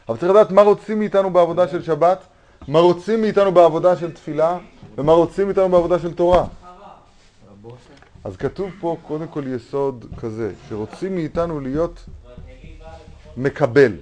אבל 0.09 0.17
צריך 0.17 0.31
לדעת 0.31 0.51
מה 0.51 0.61
רוצים 0.61 0.99
מאיתנו 0.99 1.29
בעבודה 1.29 1.67
של 1.67 1.81
שבת, 1.81 2.23
מה 2.67 2.79
רוצים 2.79 3.21
מאיתנו 3.21 3.51
בעבודה 3.51 3.95
של 3.95 4.11
תפילה, 4.11 4.57
ומה 4.97 5.11
רוצים 5.11 5.45
מאיתנו 5.45 5.69
בעבודה 5.69 5.99
של 5.99 6.13
תורה. 6.13 6.45
אז 8.23 8.37
כתוב 8.37 8.71
פה 8.79 8.97
קודם 9.07 9.27
כל 9.27 9.43
יסוד 9.47 10.05
כזה, 10.19 10.53
שרוצים 10.69 11.15
מאיתנו 11.15 11.59
להיות 11.59 12.05
מקבל. 13.37 13.93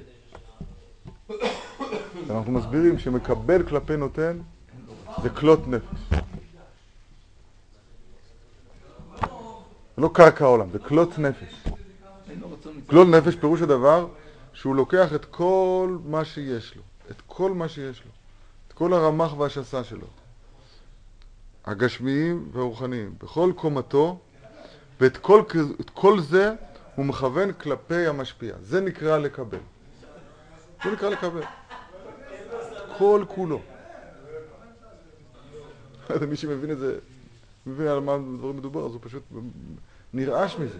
אנחנו 2.29 2.51
מסבירים 2.51 2.99
שמקבל 2.99 3.63
כלפי 3.63 3.97
נותן 3.97 4.37
זה 5.23 5.29
כלות 5.29 5.67
נפש. 5.67 6.19
זה 9.95 10.01
לא 10.03 10.09
קרקע 10.13 10.45
העולם, 10.45 10.69
זה 10.71 10.79
כלות 10.79 11.19
נפש. 11.19 11.63
כלול 12.87 13.07
נפש 13.07 13.35
פירוש 13.35 13.61
הדבר 13.61 14.07
שהוא 14.53 14.75
לוקח 14.75 15.13
את 15.15 15.25
כל 15.25 15.97
מה 16.05 16.25
שיש 16.25 16.75
לו, 16.75 16.81
את 17.11 17.21
כל 17.27 17.51
מה 17.51 17.69
שיש 17.69 18.03
לו, 18.05 18.11
את 18.67 18.73
כל 18.73 18.93
הרמ"ח 18.93 19.33
והשסה 19.37 19.83
שלו, 19.83 20.07
הגשמיים 21.65 22.49
והרוחניים, 22.51 23.13
בכל 23.23 23.51
קומתו, 23.55 24.19
ואת 25.01 25.17
כל, 25.17 25.43
כל 25.93 26.19
זה 26.19 26.53
הוא 26.95 27.05
מכוון 27.05 27.53
כלפי 27.53 28.07
המשפיע. 28.07 28.55
זה 28.61 28.81
נקרא 28.81 29.17
לקבל. 29.17 29.57
זה 30.83 30.91
נקרא 30.91 31.09
לקבל. 31.09 31.41
כל 32.97 33.23
כולו. 33.27 33.61
מי 36.29 36.35
שמבין 36.35 36.71
את 36.71 36.77
זה, 36.77 36.97
מבין 37.65 37.87
על 37.87 37.99
מה 37.99 38.17
דברים 38.37 38.57
מדובר, 38.57 38.85
אז 38.85 38.91
הוא 38.91 38.99
פשוט 39.03 39.23
נרעש 40.13 40.55
מזה. 40.57 40.77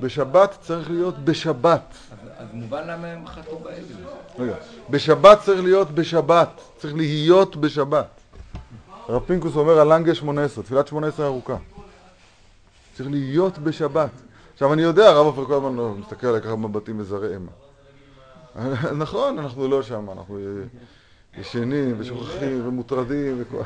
בשבת 0.00 0.58
צריך 0.60 0.90
להיות 0.90 1.18
בשבת. 1.18 1.94
אז, 2.38 2.48
מובן 2.52 2.88
למה 2.88 3.06
הם 3.06 3.26
חטאו. 3.26 3.64
רגע, 4.38 4.54
בשבת 4.90 5.40
צריך 5.40 5.62
להיות 5.62 5.90
בשבת, 5.90 6.60
צריך 6.76 6.94
להיות 6.94 7.56
בשבת. 7.56 8.20
הרב 9.08 9.22
פינקוס 9.26 9.56
אומר 9.56 9.78
על 9.78 9.92
לנגה 9.94 10.14
18, 10.14 10.64
תפילת 10.64 10.88
18 10.88 11.26
ארוכה. 11.26 11.56
צריך 12.94 13.08
להיות 13.12 13.58
בשבת. 13.58 14.10
עכשיו 14.52 14.72
אני 14.72 14.82
יודע, 14.82 15.08
הרב 15.08 15.26
עופר 15.26 15.44
כל 15.44 15.54
הזמן 15.54 15.76
לא, 15.76 15.94
מסתכל 15.94 16.26
עליי 16.26 16.40
ככה 16.40 16.56
מבטים 16.56 16.98
מזרי 16.98 17.32
אימה. 17.32 17.50
נכון, 19.04 19.38
אנחנו 19.38 19.68
לא 19.68 19.82
שם, 19.82 20.10
אנחנו 20.10 20.38
ישנים 21.38 21.96
ושוכחים 21.98 22.68
ומוטרדים 22.68 23.42
וכל... 23.42 23.62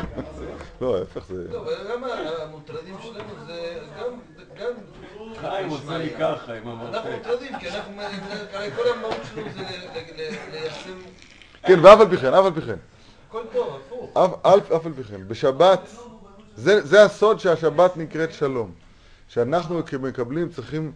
לא, 0.80 0.98
ההפך 0.98 1.24
זה... 1.28 1.44
לא, 1.52 1.60
אבל 1.60 1.72
גם 1.90 2.04
המוטרדים 2.42 2.94
שלנו 3.02 3.46
זה 3.46 3.78
גם... 4.00 4.12
גם... 4.58 4.72
חיים 5.40 5.68
עושה 5.68 5.98
לי 5.98 6.10
ככה 6.10 6.54
עם 6.54 6.68
אנחנו 6.68 6.70
המרפק. 6.70 7.10
מוטרדים, 7.16 7.58
כי 7.58 7.68
אנחנו... 7.68 8.02
הרי 8.52 8.70
כל 8.70 8.82
המהות 8.96 9.16
שלנו 9.34 9.48
זה 9.54 9.64
ליישם... 10.52 10.98
כן, 11.62 11.84
ואף 11.84 12.00
על 12.00 12.08
פי 12.08 12.16
כן, 12.16 12.34
אף 12.34 12.44
על 12.44 12.52
פי 12.54 12.60
כן. 12.60 12.76
הכל 13.32 13.42
טוב, 13.52 13.80
הפוך. 13.86 14.16
אף, 14.16 14.30
על 14.86 14.92
פי 14.96 15.04
כן, 15.04 15.28
בשבת, 15.28 15.80
זה, 16.56 16.86
זה 16.86 17.02
הסוד 17.02 17.40
שהשבת 17.40 17.96
נקראת 17.96 18.32
שלום. 18.32 18.72
שאנחנו 19.28 19.86
כמקבלים 19.86 20.48
צריכים 20.48 20.92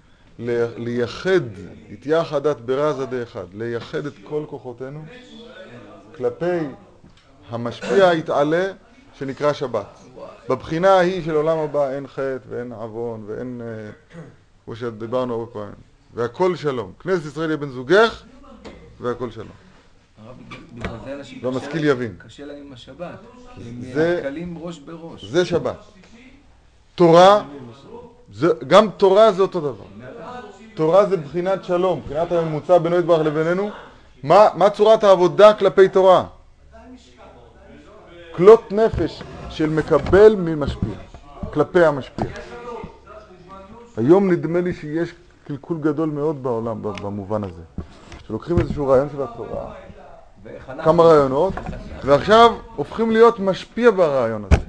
לייחד, 0.76 1.40
התייחדת 1.92 2.56
ברזה 2.56 3.06
דאחד, 3.06 3.44
לייחד 3.54 4.06
את 4.06 4.12
כל 4.24 4.44
כוחותינו 4.46 5.04
כלפי 6.16 6.58
המשפיע 7.50 8.08
היתעלה 8.08 8.72
שנקרא 9.18 9.52
שבת. 9.52 9.98
בבחינה 10.48 10.90
ההיא 10.90 11.24
של 11.24 11.34
עולם 11.34 11.58
הבא 11.58 11.90
אין 11.90 12.06
חטא 12.06 12.38
ואין 12.48 12.72
עוון 12.72 13.24
ואין, 13.26 13.60
אה, 13.64 13.90
כמו 14.64 14.76
שדיברנו 14.76 15.34
הרבה 15.34 15.52
פעמים, 15.52 15.74
והכל 16.14 16.56
שלום. 16.56 16.92
כנסת 17.00 17.26
ישראל 17.26 17.48
יהיה 17.48 17.56
בן 17.56 17.70
זוגך 17.70 18.22
והכל 19.00 19.30
שלום. 19.30 19.65
הרב, 20.24 20.36
בגלל 20.74 20.96
זה 21.04 21.14
אנשים 21.14 21.38
והמשכיל 21.42 21.68
קשה 21.70 21.78
להם- 21.80 21.90
יבין. 21.90 22.16
קשה 22.26 22.44
להם 22.44 22.56
עם 22.66 22.72
השבת. 22.72 23.18
הם 23.56 23.82
נתקלים 23.82 24.58
ראש 24.60 24.78
בראש. 24.78 25.24
זה 25.24 25.44
שבת. 25.44 25.76
תורה, 26.94 27.44
גם 28.66 28.90
תורה 28.96 29.32
זה 29.32 29.42
אותו 29.42 29.60
דבר. 29.60 29.84
תורה 30.74 31.06
זה 31.06 31.16
בחינת 31.16 31.64
שלום, 31.64 32.00
בחינת 32.04 32.32
הממוצע 32.32 32.78
בינו 32.78 32.98
יתברך 32.98 33.26
לבינינו. 33.26 33.70
מה, 34.22 34.70
צורת 34.70 35.04
העבודה 35.04 35.54
כלפי 35.54 35.88
תורה? 35.88 36.24
כלות 38.32 38.72
נפש 38.72 39.22
של 39.50 39.70
מקבל 39.70 40.34
ממשפיע, 40.38 40.94
כלפי 41.52 41.84
המשפיע. 41.84 42.30
היום 43.96 44.30
נדמה 44.32 44.60
לי 44.60 44.74
שיש 44.74 45.14
קלקול 45.46 45.78
גדול 45.80 46.08
מאוד 46.10 46.42
בעולם 46.42 46.82
במובן 46.82 47.44
הזה. 47.44 47.62
שלוקחים 48.26 48.58
איזשהו 48.58 48.86
רעיון 48.88 49.08
של 49.12 49.22
התורה. 49.22 49.74
כמה 50.84 51.02
רעיונות, 51.02 51.54
ועכשיו 52.04 52.56
הופכים 52.76 53.10
להיות 53.10 53.38
משפיע 53.38 53.90
ברעיון 53.90 54.44
הזה. 54.44 54.66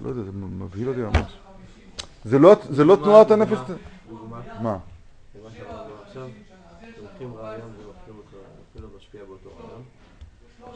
לא 0.00 0.08
יודע, 0.08 0.22
זה 0.22 0.30
מבהיל 0.32 0.88
אותי 0.88 1.00
ממש. 1.00 1.38
זה 2.24 2.38
לא, 2.38 2.56
לא 2.84 2.96
תנועת 2.96 3.30
הנפש... 3.30 3.58
מה? 4.60 4.78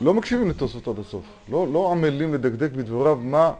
לא 0.01 0.15
מקשיבים 0.15 0.51
לתוספות 0.51 0.89
עד 0.89 0.99
הסוף. 0.99 1.25
לא, 1.49 1.67
לא 1.73 1.93
עמלים 1.93 2.35
לדקדק 2.35 2.71
בדבריו 2.73 3.17
מה... 3.17 3.53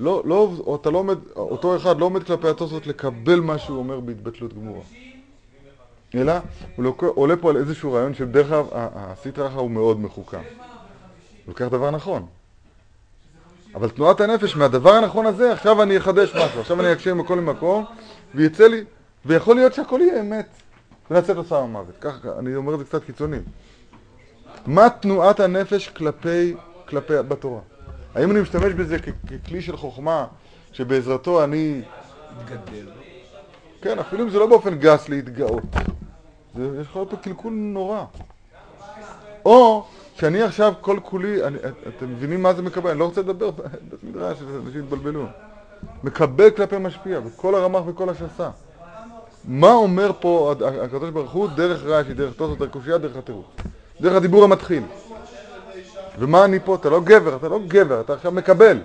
לא, 0.00 0.22
לא, 0.24 0.50
אתה 0.80 0.90
לא 0.90 0.98
עומד, 0.98 1.18
אותו 1.36 1.76
אחד 1.76 1.98
לא 1.98 2.04
עומד 2.04 2.22
כלפי 2.24 2.48
התוספות 2.48 2.86
לקבל 2.86 3.40
מה 3.40 3.58
שהוא 3.58 3.78
אומר 3.78 4.00
בהתבטלות 4.00 4.54
גמורה. 4.54 4.80
אלא 6.14 6.32
הוא 6.76 6.84
לוק- 6.84 7.04
עולה 7.04 7.36
פה 7.36 7.50
על 7.50 7.56
איזשהו 7.56 7.92
רעיון 7.92 8.14
שבדרך 8.14 8.48
כלל 8.48 8.58
ה- 8.58 8.78
ה- 8.78 8.88
הסטרא 9.12 9.46
אחרא 9.48 9.60
הוא 9.60 9.70
מאוד 9.70 10.00
מחוכם. 10.00 10.36
הוא 10.38 10.44
לוקח 11.48 11.64
דבר 11.66 11.90
נכון. 11.90 12.26
אבל 13.74 13.90
תנועת 13.90 14.20
הנפש, 14.20 14.56
מהדבר 14.56 14.90
הנכון 14.92 15.26
הזה, 15.26 15.52
עכשיו 15.52 15.82
אני 15.82 15.96
אחדש 15.98 16.34
משהו, 16.36 16.60
עכשיו 16.60 16.80
אני 16.80 16.92
אקשיב 16.92 17.14
מכל 17.14 17.34
למקום, 17.34 17.84
ויצא 18.34 18.66
לי, 18.66 18.84
ויכול 19.26 19.56
להיות 19.56 19.74
שהכל 19.74 20.00
יהיה 20.02 20.20
אמת, 20.20 20.46
ולצאת 21.10 21.36
לסם 21.36 21.54
המוות. 21.56 21.94
ככה, 22.00 22.28
אני 22.38 22.56
אומר 22.56 22.74
את 22.74 22.78
זה 22.78 22.84
קצת 22.84 23.04
קיצוני. 23.04 23.36
מה 24.66 24.90
תנועת 24.90 25.40
הנפש 25.40 25.88
כלפי, 25.88 26.54
כלפי, 26.88 27.12
בתורה? 27.28 27.60
האם 28.14 28.30
אני 28.30 28.40
משתמש 28.40 28.72
בזה 28.72 28.96
ככלי 28.98 29.62
של 29.62 29.76
חוכמה, 29.76 30.26
שבעזרתו 30.72 31.44
אני, 31.44 31.80
מתגדל. 32.40 32.86
כן, 33.82 33.98
אפילו 33.98 34.24
אם 34.24 34.30
זה 34.30 34.38
לא 34.38 34.46
באופן 34.46 34.78
גס 34.78 35.08
להתגאות. 35.08 35.62
זה, 36.56 36.80
יש 36.80 36.86
לך 36.86 36.92
פה 37.10 37.16
קלקול 37.22 37.52
נורא. 37.52 38.04
או 39.44 39.84
שאני 40.14 40.42
עכשיו 40.42 40.72
כל 40.80 40.98
כולי, 41.02 41.44
אני, 41.44 41.56
את- 41.58 41.62
אתם 41.96 42.08
מבינים 42.12 42.42
מה 42.42 42.54
זה 42.54 42.62
מקבל? 42.62 42.90
אני 42.90 42.98
לא 42.98 43.04
רוצה 43.04 43.20
לדבר 43.20 43.50
בית 43.90 44.04
מדרש, 44.04 44.38
אנשים 44.66 44.80
יתבלבלו. 44.80 45.26
מקבל 46.04 46.50
כלפי 46.50 46.76
משפיע, 46.78 47.20
בכל 47.20 47.54
הרמ"ח 47.54 47.80
וכל 47.86 48.08
השסה. 48.08 48.50
מה 49.44 49.72
אומר 49.72 50.12
פה 50.20 50.54
הקדוש 50.82 51.10
ברוך 51.10 51.32
הוא 51.32 51.48
דרך 51.48 51.82
רש"י, 51.84 52.14
דרך 52.14 52.34
תוספות, 52.34 52.58
דרך 52.58 52.70
קושייה, 52.70 52.98
דרך 52.98 53.16
התירוץ? 53.16 53.46
דרך 54.00 54.12
הדיבור 54.16 54.44
המתחיל. 54.44 54.82
ומה 56.18 56.44
אני 56.44 56.60
פה? 56.60 56.74
אתה 56.74 56.90
לא 56.90 57.00
גבר, 57.00 57.36
אתה 57.36 57.48
לא 57.48 57.60
גבר, 57.68 58.00
אתה 58.00 58.12
עכשיו 58.12 58.32
מקבל. 58.32 58.78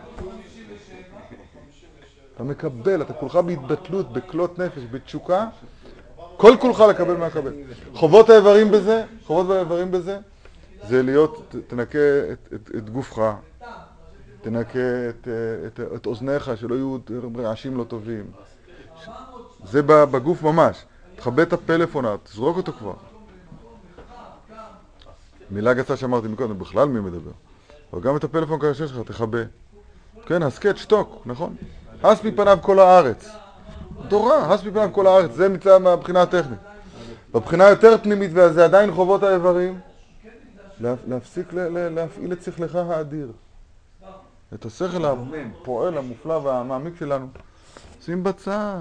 אתה 2.35 2.43
מקבל, 2.43 3.01
אתה 3.01 3.13
כולך 3.13 3.35
בהתבטלות, 3.35 4.13
בכלות 4.13 4.59
נפש, 4.59 4.83
בתשוקה, 4.91 5.47
כל 6.37 6.55
כולך 6.59 6.79
לקבל 6.79 7.17
מהקבל. 7.17 7.53
חובות 7.93 8.29
האיברים 8.29 8.71
בזה, 8.71 9.03
חובות 9.25 9.55
האיברים 9.55 9.91
בזה, 9.91 10.17
זה 10.87 11.03
להיות, 11.03 11.55
תנקה 11.67 11.99
את, 12.31 12.53
את, 12.53 12.71
את 12.75 12.89
גופך, 12.89 13.21
תנקה 14.41 14.79
את, 15.09 15.27
אה, 15.27 15.67
את, 15.67 15.79
את 15.95 16.05
אוזניך, 16.05 16.51
שלא 16.55 16.75
יהיו 16.75 16.97
רעשים 17.37 17.77
לא 17.77 17.83
טובים. 17.83 18.25
זה 19.63 19.81
בגוף 19.83 20.43
ממש. 20.43 20.85
תכבה 21.15 21.43
את 21.43 21.53
הפלאפון, 21.53 22.05
תזרוק 22.23 22.57
אותו 22.57 22.71
כבר. 22.71 22.93
מילה 25.51 25.73
גסה 25.73 25.97
שאמרתי 25.97 26.27
מקודם, 26.27 26.59
בכלל 26.59 26.87
מי 26.87 26.99
מדבר? 26.99 27.31
אבל 27.93 28.01
גם 28.01 28.15
את 28.15 28.23
הפלאפון 28.23 28.59
כזה 28.59 28.73
שיש 28.73 28.91
לך, 28.91 28.99
תכבה. 29.05 29.39
כן, 30.25 30.43
הסכת, 30.43 30.77
שתוק, 30.77 31.21
נכון. 31.25 31.55
הס 32.03 32.23
מפניו 32.23 32.57
כל 32.61 32.79
הארץ. 32.79 33.29
תורה, 34.09 34.53
הס 34.53 34.63
מפניו 34.63 34.89
כל 34.91 35.07
הארץ, 35.07 35.31
זה 35.31 35.49
מצד 35.49 35.77
מהבחינה 35.77 36.21
הטכנית. 36.21 36.59
בבחינה 37.33 37.65
היותר 37.65 37.97
פנימית, 38.03 38.31
וזה 38.33 38.65
עדיין 38.65 38.91
חובות 38.91 39.23
האיברים, 39.23 39.79
לה, 40.79 40.95
להפסיק 41.07 41.53
להפעיל 41.53 42.33
את 42.33 42.43
שכלך 42.43 42.75
האדיר. 42.75 43.31
את 44.53 44.65
השכל 44.65 45.05
הפועל, 45.05 45.97
המופלא 45.97 46.33
והמעמיק 46.33 46.93
שלנו. 46.99 47.27
שים 48.01 48.23
בצד, 48.23 48.79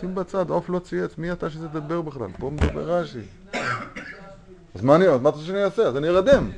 שים 0.00 0.14
בצד, 0.14 0.50
עוף 0.50 0.68
לא 0.68 0.78
צייץ, 0.78 1.18
מי 1.18 1.32
אתה 1.32 1.50
שתדבר 1.50 2.00
בכלל? 2.02 2.28
פה 2.38 2.50
מדבר 2.50 2.90
רש"י. 2.90 3.20
אז 4.74 4.84
מה 4.84 4.96
אני, 4.96 5.08
אז 5.08 5.20
מה 5.20 5.28
אתה 5.28 5.36
רוצה 5.36 5.46
שאני 5.48 5.64
אעשה? 5.64 5.82
אז 5.82 5.96
אני 5.96 6.08
ארדם. 6.08 6.50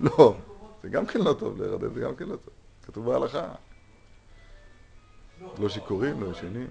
לא, 0.00 0.34
זה 0.82 0.88
גם 0.88 1.06
כן 1.06 1.20
לא 1.20 1.32
טוב 1.32 1.62
להירדם, 1.62 1.94
זה 1.94 2.00
גם 2.00 2.16
כן 2.16 2.24
לא 2.24 2.36
טוב. 2.36 2.54
כתוב 2.86 3.06
בהלכה. 3.06 3.48
לא 5.58 5.68
שיכורים, 5.68 6.22
לא 6.22 6.30
ישנים. 6.30 6.66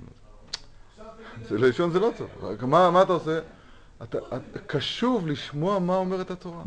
זה 1.50 1.58
לא 1.58 1.68
לישון 1.68 1.92
זה 1.92 2.00
לא 2.00 2.12
טוב. 2.18 2.66
מה, 2.66 3.02
אתה 3.02 3.14
עושה? 3.14 3.40
אתה, 4.04 4.18
קשוב 4.68 5.28
לשמוע 5.28 5.80
מה 5.80 5.96
אומרת 5.96 6.32
התורה. 6.32 6.64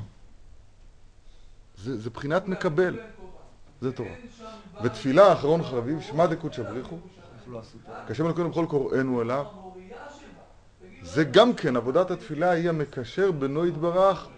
זה, 1.76 2.10
בחינת 2.10 2.48
מקבל. 2.48 3.00
זה 3.80 3.92
תורה. 3.92 4.14
ותפילה 4.84 5.32
אחרון 5.32 5.64
חביב, 5.64 6.00
שמע 6.00 6.26
דקות 6.26 6.52
שבריחו, 6.52 6.98
כשם 8.08 8.26
אלוקינו 8.26 8.50
בכל 8.50 8.66
קוראינו 8.68 9.22
אליו. 9.22 9.44
זה 11.02 11.24
גם 11.24 11.54
כן, 11.54 11.76
עבודת 11.76 12.10
התפילה 12.10 12.50
היא 12.50 12.68
המקשר 12.68 13.32
בינו 13.32 13.66
יתברך 13.66 14.28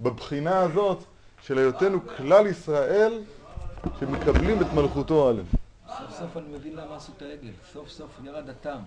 בבחינה 0.00 0.58
הזאת 0.60 1.04
של 1.42 1.58
היותנו 1.58 1.98
כלל 2.16 2.46
ישראל 2.46 3.22
שמקבלים 4.00 4.60
את 4.62 4.72
מלכותו 4.74 5.28
עליהם. 5.28 5.46
סוף 5.88 6.18
סוף 6.18 6.36
אני 6.36 6.48
מבין 6.48 6.76
למה 6.76 6.96
עשו 6.96 7.12
את 7.16 7.22
העגל, 7.22 7.50
סוף 7.72 7.88
סוף 7.88 8.10
ירד 8.24 8.48
הטעם. 8.48 8.80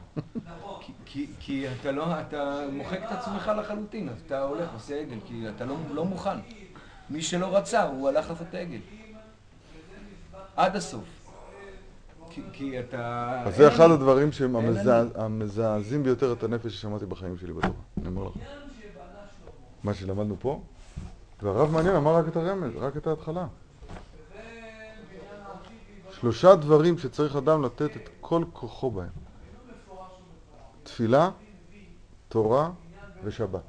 כי- 1.40 1.66
אתה 1.82 1.92
לא, 1.92 2.06
אתה 2.22 2.62
מוחק 2.72 3.00
את 3.06 3.12
עצמך 3.12 3.52
לחלוטין, 3.60 4.10
אז 4.10 4.16
אתה 4.26 4.42
הולך, 4.42 4.70
עושה 4.74 5.00
עגל, 5.00 5.18
כי 5.28 5.44
אתה 5.56 5.66
לא, 5.66 5.76
לא 5.94 6.06
מוכן. 6.06 6.38
מי 7.10 7.22
שלא 7.22 7.58
רצה, 7.58 7.84
הוא 7.84 8.10
הלך 8.10 8.30
לעשות 8.30 8.48
את 8.50 8.54
העגל. 8.56 8.80
עד 10.56 10.76
הסוף. 10.76 11.04
כי, 12.54 12.80
אתה... 12.80 13.42
אז 13.46 13.56
זה 13.56 13.68
אחד. 13.68 13.92
הדברים 13.92 14.32
שהם. 14.32 14.56
המזעזעים 15.16 16.04
ביותר 16.04 16.34
את 16.34 16.44
הנפש 16.44 16.74
ששמעתי 16.74 17.06
בחיים 17.06 17.38
שלי 17.38 17.54
בתורה. 17.54 17.74
אני 17.98 18.08
אומר 18.08 18.24
לכם. 18.24 18.40
מה 19.84 19.94
שלמדנו 19.94 20.36
פה, 20.40 20.62
והרב 21.42 21.72
מעניין 21.72 21.96
אמר 21.96 22.16
רק 22.16 22.28
את 22.28 22.36
הרמז, 22.36 22.72
רק 22.76 22.98
את 22.98 23.08
ההתחלה. 23.08 23.48
שלושה 26.20 26.56
דברים 26.56 26.98
שצריך 26.98 27.36
אדם 27.36 27.64
לתת 27.64 27.96
את 27.96 28.10
כל 28.22 28.44
כוחו 28.54 28.92
בהם. 28.92 29.10
תפילה, 30.84 31.30
תורה 32.28 32.72
ושבת. 33.24 33.62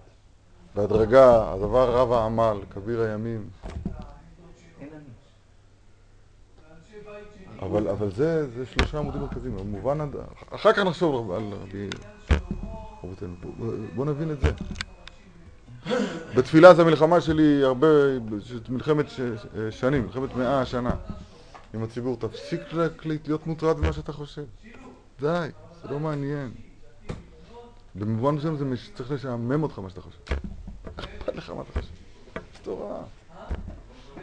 בהדרגה, 0.74 1.52
הדבר 1.52 1.94
רב 1.96 2.12
העמל, 2.12 2.58
כביר 2.70 3.00
הימים. 3.00 3.48
אין 4.80 4.88
אני. 4.92 5.04
אבל, 7.62 7.88
אבל 7.88 8.10
זה, 8.10 8.48
זה 8.50 8.66
שלושה 8.66 8.98
עמודים 8.98 9.20
מרכזיים, 9.20 9.56
במובן, 9.56 10.00
הד- 10.00 10.16
אחר 10.50 10.72
כך 10.72 10.78
נחשוב 10.78 11.30
על 11.32 11.42
רבי 11.62 11.88
רבותינו, 13.04 13.34
בוא, 13.58 13.72
בוא 13.94 14.04
נבין 14.04 14.30
את 14.30 14.40
זה. 14.40 14.50
בתפילה 16.36 16.74
זה 16.74 16.82
המלחמה 16.82 17.20
שלי 17.20 17.62
הרבה, 17.64 17.86
מלחמת 18.68 19.08
ש, 19.10 19.20
שנים, 19.70 20.02
מלחמת 20.02 20.36
מאה 20.36 20.66
שנה 20.66 20.90
עם 21.74 21.82
הציבור, 21.82 22.16
תפסיק 22.16 22.60
להיות 23.04 23.46
מוטרד 23.46 23.78
ממה 23.78 23.92
שאתה 23.92 24.12
חושב, 24.12 24.44
די, 25.20 25.48
זה 25.82 25.88
לא 25.90 26.00
מעניין. 26.00 26.50
במובן 27.94 28.34
מסוים 28.34 28.56
זה 28.56 28.64
צריך 28.94 29.10
לשעמם 29.10 29.62
אותך 29.62 29.78
מה 29.78 29.90
שאתה 29.90 30.00
חושב. 30.00 30.18
אכפת 30.96 31.36
לך 31.36 31.50
מה 31.50 31.62
אתה 31.62 31.80
חושב, 31.80 31.92
יש 32.54 32.58
תורה. 32.62 33.00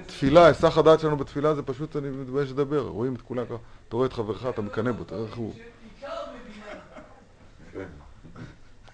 תפילה, 0.06 0.46
היסח 0.46 0.78
הדעת 0.78 1.00
שלנו 1.00 1.18
בתפילה 1.18 1.56
זה 1.56 1.64
פשוט, 1.64 1.96
אני 1.96 2.10
מתבייש 2.10 2.52
לדבר, 2.52 2.88
רואים 2.88 3.16
את 3.16 3.22
כולם 3.22 3.46
ככה, 3.46 3.56
אתה 3.88 3.96
רואה 3.96 4.08
את 4.08 4.14
חברך, 4.14 4.46
אתה 4.46 4.62
מקנא 4.62 4.92
בו, 4.92 5.04
תראה 5.04 5.24
איך 5.24 5.36
הוא... 5.36 5.54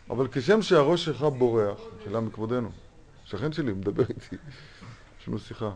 אבל 0.09 0.27
כשם 0.31 0.61
שהראש 0.61 1.05
שלך 1.05 1.21
בורח, 1.21 1.79
שאלה 2.03 2.19
מכבודנו, 2.19 2.69
שכן 3.25 3.51
שלי 3.51 3.73
מדבר 3.73 4.03
איתי, 4.09 4.35
יש 5.21 5.27
לנו 5.27 5.39
שיחה. 5.39 5.71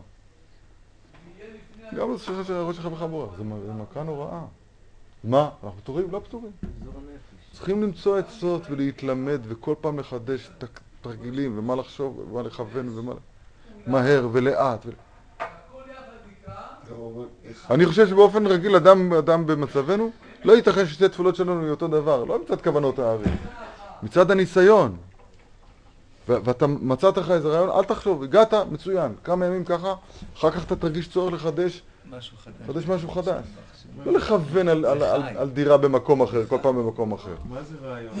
גם 1.96 2.14
השכן 2.14 2.44
שהראש 2.44 2.76
שלך 2.76 2.86
בכלל 2.86 3.08
בורח, 3.08 3.36
זה 3.36 3.44
מכה 3.72 4.02
נוראה. 4.02 4.44
מה? 5.24 5.50
אנחנו 5.64 5.80
פטורים? 5.80 6.10
לא 6.10 6.20
פטורים. 6.24 6.52
צריכים 7.52 7.82
למצוא 7.82 8.18
עצות 8.18 8.62
ולהתלמד 8.70 9.40
וכל 9.44 9.74
פעם 9.80 9.98
לחדש 9.98 10.50
את 10.58 10.64
התרגילים 11.00 11.58
ומה 11.58 11.74
לחשוב 11.74 12.18
ומה 12.18 12.42
לכוון 12.42 12.98
ומה... 12.98 13.12
מהר 13.86 14.28
ולאט. 14.32 14.86
ו... 14.86 14.90
אני 17.70 17.86
חושב 17.86 18.08
שבאופן 18.08 18.46
רגיל 18.46 18.76
אדם, 18.76 19.12
אדם 19.12 19.46
במצבנו 19.46 20.10
לא 20.44 20.52
ייתכן 20.52 20.86
ששתי 20.86 21.08
תפילות 21.08 21.36
שלנו 21.36 21.62
יהיו 21.62 21.70
אותו 21.70 21.88
דבר, 21.88 22.24
לא 22.24 22.38
מצד 22.44 22.60
כוונות 22.60 22.98
הארי, 22.98 23.24
מצד 24.02 24.30
הניסיון. 24.30 24.96
ו- 26.28 26.36
ואתה 26.44 26.66
מצאת 26.66 27.16
לך 27.18 27.30
איזה 27.30 27.48
רעיון, 27.48 27.70
אל 27.70 27.84
תחשוב, 27.84 28.22
הגעת, 28.22 28.54
מצוין, 28.54 29.12
כמה 29.24 29.46
ימים 29.46 29.64
ככה, 29.64 29.94
אחר 30.36 30.50
כך 30.50 30.64
אתה 30.64 30.76
תרגיש 30.76 31.08
צורך 31.08 31.34
לחדש, 31.34 31.82
משהו 32.10 32.36
חדש. 32.36 32.86
משהו 32.86 33.10
חדש. 33.10 33.44
לא 34.04 34.12
לכוון 34.12 34.68
על, 34.68 34.84
על, 34.84 35.02
על, 35.02 35.22
על 35.36 35.48
דירה 35.50 35.76
במקום 35.76 36.22
אחר, 36.22 36.46
כל 36.46 36.58
פעם 36.62 36.76
במקום 36.76 37.12
אחר. 37.12 37.34
מה 37.48 37.62
זה 37.62 37.74
רעיון? 37.82 38.12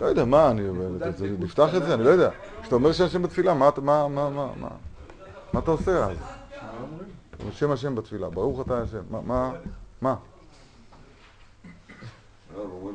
לא 0.00 0.06
יודע, 0.06 0.24
מה, 0.24 0.50
אני... 0.50 0.62
נפתח 1.38 1.74
את 1.76 1.82
זה? 1.82 1.94
אני 1.94 2.04
לא 2.04 2.08
יודע. 2.10 2.30
כשאתה 2.62 2.74
אומר 2.74 2.92
שהשם 2.92 3.22
בתפילה, 3.22 3.54
מה 3.54 3.70
מה- 3.82 4.08
מה- 4.08 4.30
מה- 4.30 4.68
מה- 5.52 5.60
אתה 5.60 5.70
עושה 5.70 6.06
אז? 6.06 6.16
שם 7.52 7.70
השם 7.70 7.94
בתפילה, 7.94 8.30
ברוך 8.30 8.60
אתה 8.60 8.82
השם. 8.82 9.02
מה? 9.10 9.52
מה? 10.00 10.16
לא. 12.56 12.90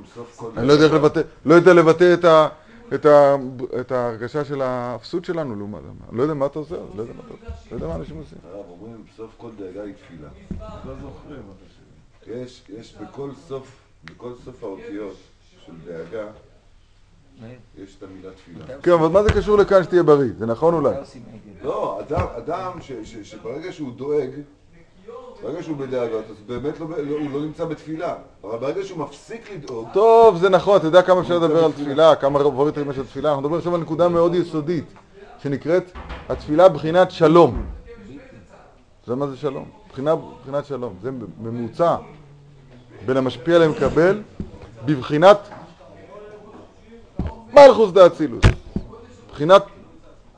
אני 0.58 0.68
לא 0.68 0.74
יודע 0.74 0.86
איך 0.86 0.94
לבטא, 0.94 1.22
לא 1.46 1.54
יודע 1.54 1.74
לבטא 1.74 2.14
את 2.14 2.26
ה... 2.26 2.48
את, 2.94 3.06
ה, 3.06 3.36
את 3.80 3.92
ההרגשה 3.92 4.46
של 4.46 4.62
האפסות 4.62 5.26
שלנו 5.26 5.56
לעומת 5.56 5.82
זה. 5.84 5.88
אני 6.10 6.18
לא 6.18 6.22
יודע 6.24 6.34
מה 6.34 6.46
אתה 6.46 6.60
עושה, 6.60 6.76
לא 6.96 7.02
יודע 7.02 7.14
מה 7.14 7.22
אתה 7.26 7.34
עושה, 7.34 7.70
לא 7.72 7.76
יודע 7.76 7.88
מה 7.88 7.96
אנשים 7.96 8.18
עושים. 8.18 8.38
הרב, 8.54 8.66
אומרים 8.70 9.04
סוף 9.16 9.32
כל 9.38 9.50
דאגה 9.58 9.84
היא 9.84 9.94
תפילה. 9.94 10.30
לא 10.86 10.94
זוכרים. 11.02 11.42
יש, 12.28 12.64
יש 12.70 12.96
בכל 13.02 13.30
סוף, 13.48 13.72
בכל 14.06 14.32
סוף 14.46 14.64
האותיות 14.64 15.16
של 15.66 15.72
דאגה, 15.86 16.28
יש 17.78 17.96
את 17.98 18.04
המילה 18.04 18.32
תפילה. 18.32 18.66
כן, 18.82 18.92
אבל 18.92 19.08
מה 19.08 19.24
זה 19.24 19.30
קשור 19.34 19.58
לכאן 19.58 19.84
שתהיה 19.84 20.04
בריא? 20.04 20.30
זה 20.38 20.46
נכון 20.46 20.74
אולי? 20.74 20.96
לא, 21.66 22.00
אדם, 22.00 22.26
אדם 22.38 22.72
ש, 22.82 22.92
ש, 23.04 23.16
שברגע 23.24 23.72
שהוא 23.72 23.92
דואג, 23.92 24.30
ברגע 25.44 25.64
שהוא 25.64 25.78
בדאגות, 25.78 26.24
אז 26.30 26.36
באמת 26.48 26.80
לא, 26.80 26.88
לא, 26.90 27.18
הוא 27.18 27.32
לא 27.34 27.42
נמצא 27.42 27.66
בתפילה. 27.66 28.16
אבל 28.44 28.58
ברגע 28.58 28.84
שהוא 28.84 29.00
מפסיק 29.00 29.52
לדאוג, 29.52 29.88
טוב, 29.94 30.38
זה 30.38 30.50
נכון, 30.50 30.78
אתה 30.78 30.88
יודע 30.88 31.02
כמה 31.02 31.22
אפשר 31.22 31.38
לדבר 31.38 31.66
על 31.66 31.72
תפילה, 31.72 32.16
כמה 32.16 32.40
רבוריתרים 32.40 32.92
יש 32.92 32.98
על 32.98 33.04
תפילה, 33.04 33.30
אנחנו 33.30 33.42
מדברים 33.42 33.58
עכשיו 33.58 33.76
על 33.76 33.82
נקודה 33.82 34.10
מאוד 34.10 34.36
יסודית, 34.36 34.86
שנקראת 35.44 35.92
התפילה 36.30 36.70
בחינת 36.70 37.12
שלום. 37.12 37.66
זה 39.08 39.16
מה 39.16 39.28
זה 39.28 39.38
שלום? 39.38 39.70
בחינה, 39.92 40.16
בחינת 40.42 40.66
שלום. 40.66 40.94
זה 41.02 41.12
ממוצע 41.42 41.96
בין 43.06 43.18
המשפיע 43.18 43.60
למקבל 43.60 44.22
בבחינת 44.86 45.38
מלכוס 47.54 47.92
דאצילוס. 47.92 48.46
בחינת 49.32 49.64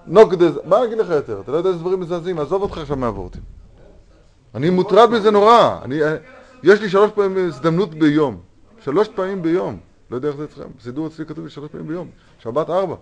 נוקדז, 0.07 0.59
מה 0.65 0.83
אגיד 0.83 0.97
לך 0.97 1.09
יותר? 1.09 1.41
אתה 1.41 1.51
לא 1.51 1.57
יודע 1.57 1.69
איזה 1.69 1.79
דברים 1.79 1.99
מזעזעים, 1.99 2.39
עזוב 2.39 2.61
אותך 2.61 2.77
עכשיו 2.77 2.97
מהוורטים. 2.97 3.41
אני 4.55 4.69
מוטרד 4.69 5.09
מזה 5.09 5.31
נורא. 5.31 5.79
אני, 5.83 6.03
אה, 6.03 6.15
יש 6.63 6.81
לי 6.81 6.89
שלוש 6.89 7.11
פעמים 7.11 7.47
הזדמנות 7.47 7.95
ביום. 7.95 8.39
שלוש 8.79 9.07
פעמים 9.07 9.41
ביום. 9.41 9.79
לא 10.11 10.15
יודע 10.15 10.27
איך 10.27 10.37
זה 10.37 10.43
אצלכם. 10.43 10.69
בסידור 10.77 11.07
אצלי 11.07 11.25
כתוב 11.25 11.43
לי 11.43 11.49
שלוש 11.49 11.71
פעמים 11.71 11.87
ביום. 11.87 12.09
שבת 12.39 12.69
ארבע. 12.69 12.95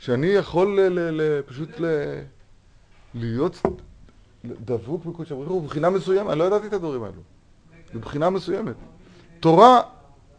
שאני 0.00 0.26
יכול 0.26 0.78
פשוט 1.46 1.70
להיות 3.14 3.62
דבוק 4.44 5.04
בקודש 5.04 5.32
הבריחו 5.32 5.60
מבחינה 5.60 5.90
מסוימת. 5.90 6.30
אני 6.30 6.38
לא 6.38 6.44
ידעתי 6.44 6.66
את 6.66 6.72
הדברים 6.72 7.02
האלו. 7.02 7.22
מבחינה 7.94 8.30
מסוימת. 8.30 8.74
תורה, 9.40 9.80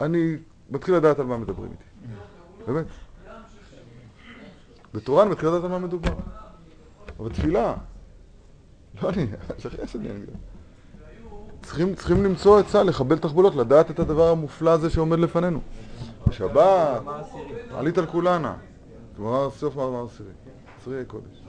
אני 0.00 0.36
מתחיל 0.70 0.94
לדעת 0.94 1.18
על 1.18 1.26
מה 1.26 1.36
מדברים 1.36 1.70
איתי. 1.70 2.14
באמת. 2.66 2.86
בתורה 4.94 5.22
אני 5.22 5.30
מתחיל 5.30 5.48
לדעת 5.48 5.64
על 5.64 5.70
מה 5.70 5.78
מדובר. 5.78 6.14
אבל 7.20 7.32
תפילה, 7.32 7.74
לא 9.02 9.08
אני, 9.08 9.26
שכן 9.58 9.86
שאני 9.86 10.10
אגיד. 10.10 10.30
צריכים, 11.62 12.24
למצוא 12.24 12.60
עצה, 12.60 12.82
לחבל 12.82 13.18
תחבולות, 13.18 13.54
לדעת 13.54 13.90
את 13.90 13.98
הדבר 13.98 14.28
המופלא 14.28 14.70
הזה 14.70 14.90
שעומד 14.90 15.18
לפנינו. 15.18 15.60
בשבת, 16.28 17.02
עלית 17.70 17.98
על 17.98 18.06
כולנה. 18.06 18.56
גמרא 19.18 19.50
סוף 19.50 19.76
מאמר 19.76 20.04
עשירי. 20.04 20.30
עשירי 20.80 21.04
קודש. 21.04 21.42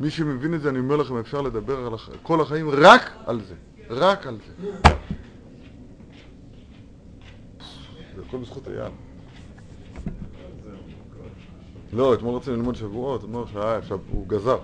מי 0.00 0.10
שמבין 0.10 0.54
את 0.54 0.60
זה, 0.60 0.68
אני 0.68 0.78
אומר 0.78 0.96
לכם, 0.96 1.16
אפשר 1.16 1.40
לדבר 1.40 1.86
על 1.86 1.94
הח... 1.94 2.10
כל 2.22 2.40
החיים 2.40 2.70
רק 2.70 3.10
על 3.26 3.40
זה. 3.40 3.54
רק 3.90 4.26
על 4.26 4.38
זה. 4.46 4.68
זה 8.16 8.22
הכל 8.28 8.36
בזכות 8.36 8.68
אייל. 8.68 8.92
לא, 11.94 12.14
אתמול 12.14 12.36
רצינו 12.36 12.56
ללמוד 12.56 12.74
שבועות, 12.74 13.24
שעה, 13.52 13.76
עכשיו 13.76 13.98
הוא 14.10 14.28
גזר. 14.28 14.58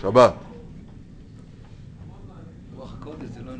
שבת. 0.00 0.34
זה 3.34 3.42
לא 3.42 3.52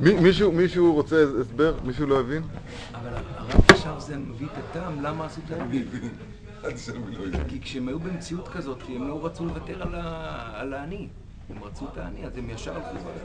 זה 0.00 0.20
מישהו, 0.20 0.52
מישהו 0.52 0.94
רוצה 0.94 1.16
הסבר? 1.40 1.74
מישהו 1.84 2.06
לא 2.06 2.20
הבין? 2.20 2.42
אבל 2.94 3.14
הרב 3.14 3.64
עכשיו 3.68 4.00
זה 4.00 4.16
מביא 4.16 4.46
את 4.46 4.58
הטעם 4.58 5.02
למה 5.02 5.26
עשו 5.26 5.40
את 5.44 5.48
שאני 5.48 7.14
לא. 7.32 7.38
כי 7.48 7.60
כשהם 7.60 7.88
היו 7.88 7.98
במציאות 7.98 8.48
כזאת, 8.48 8.78
הם 8.88 9.08
לא 9.08 9.26
רצו 9.26 9.44
לוותר 9.46 9.82
על 10.54 10.74
האני. 10.74 11.08
הם 11.50 11.64
רצו 11.64 11.88
את 11.92 11.98
האני, 11.98 12.26
אז 12.26 12.38
הם 12.38 12.50
ישר 12.50 12.80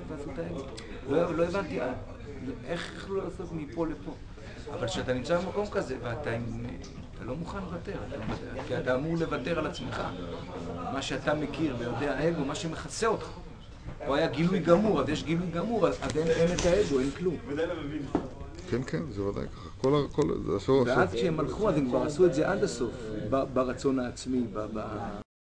ועשו 0.09 0.31
את 0.33 0.39
העגל. 0.39 0.61
לא 1.09 1.35
לא 1.35 1.43
הבנתי 1.43 1.81
אה, 1.81 1.93
איך 2.65 2.93
יכלו 2.95 3.17
לעשות 3.17 3.51
מפה 3.51 3.87
לפה. 3.87 4.11
אבל 4.73 4.87
כשאתה 4.87 5.13
נמצא 5.13 5.37
במקום 5.39 5.65
כזה 5.71 5.95
ואתה 6.03 6.29
לא 7.25 7.35
מוכן 7.35 7.57
לוותר, 7.57 7.91
אתה- 8.09 8.17
כי 8.67 8.77
אתה 8.77 8.95
אמור 8.95 9.13
לוותר 9.19 9.59
על 9.59 9.67
עצמך. 9.67 10.01
מה 10.93 11.01
שאתה 11.01 11.33
מכיר 11.33 11.75
ויודע 11.79 12.13
האגו, 12.17 12.45
מה 12.45 12.55
שמכסה 12.55 13.07
אותך. 13.07 13.27
פה 14.05 14.17
היה 14.17 14.27
גילוי 14.27 14.59
גמור, 14.59 15.01
אז 15.01 15.09
יש 15.09 15.23
גילוי 15.23 15.47
גמור, 15.51 15.87
אז 15.87 15.97
אין 16.17 16.47
את 16.59 16.65
האגו, 16.65 16.99
אין 16.99 17.11
כלום. 17.17 17.35
כן, 18.69 18.81
כן, 18.87 19.03
זה 19.11 19.23
ודאי 19.23 19.43
ככה. 19.47 19.69
כל 19.81 19.93
ה... 19.95 20.13
כל... 20.13 20.23
זה 20.45 20.55
השור... 20.55 20.83
ואז 20.87 21.13
כשהם 21.13 21.39
הלכו, 21.39 21.69
אז 21.69 21.77
הם 21.77 21.85
כבר 21.89 22.01
עשו 22.03 22.25
את 22.25 22.33
זה 22.33 22.49
עד 22.51 22.63
הסוף, 22.63 22.91
ברצון 23.53 23.99
העצמי, 23.99 24.43
ב- 24.53 24.67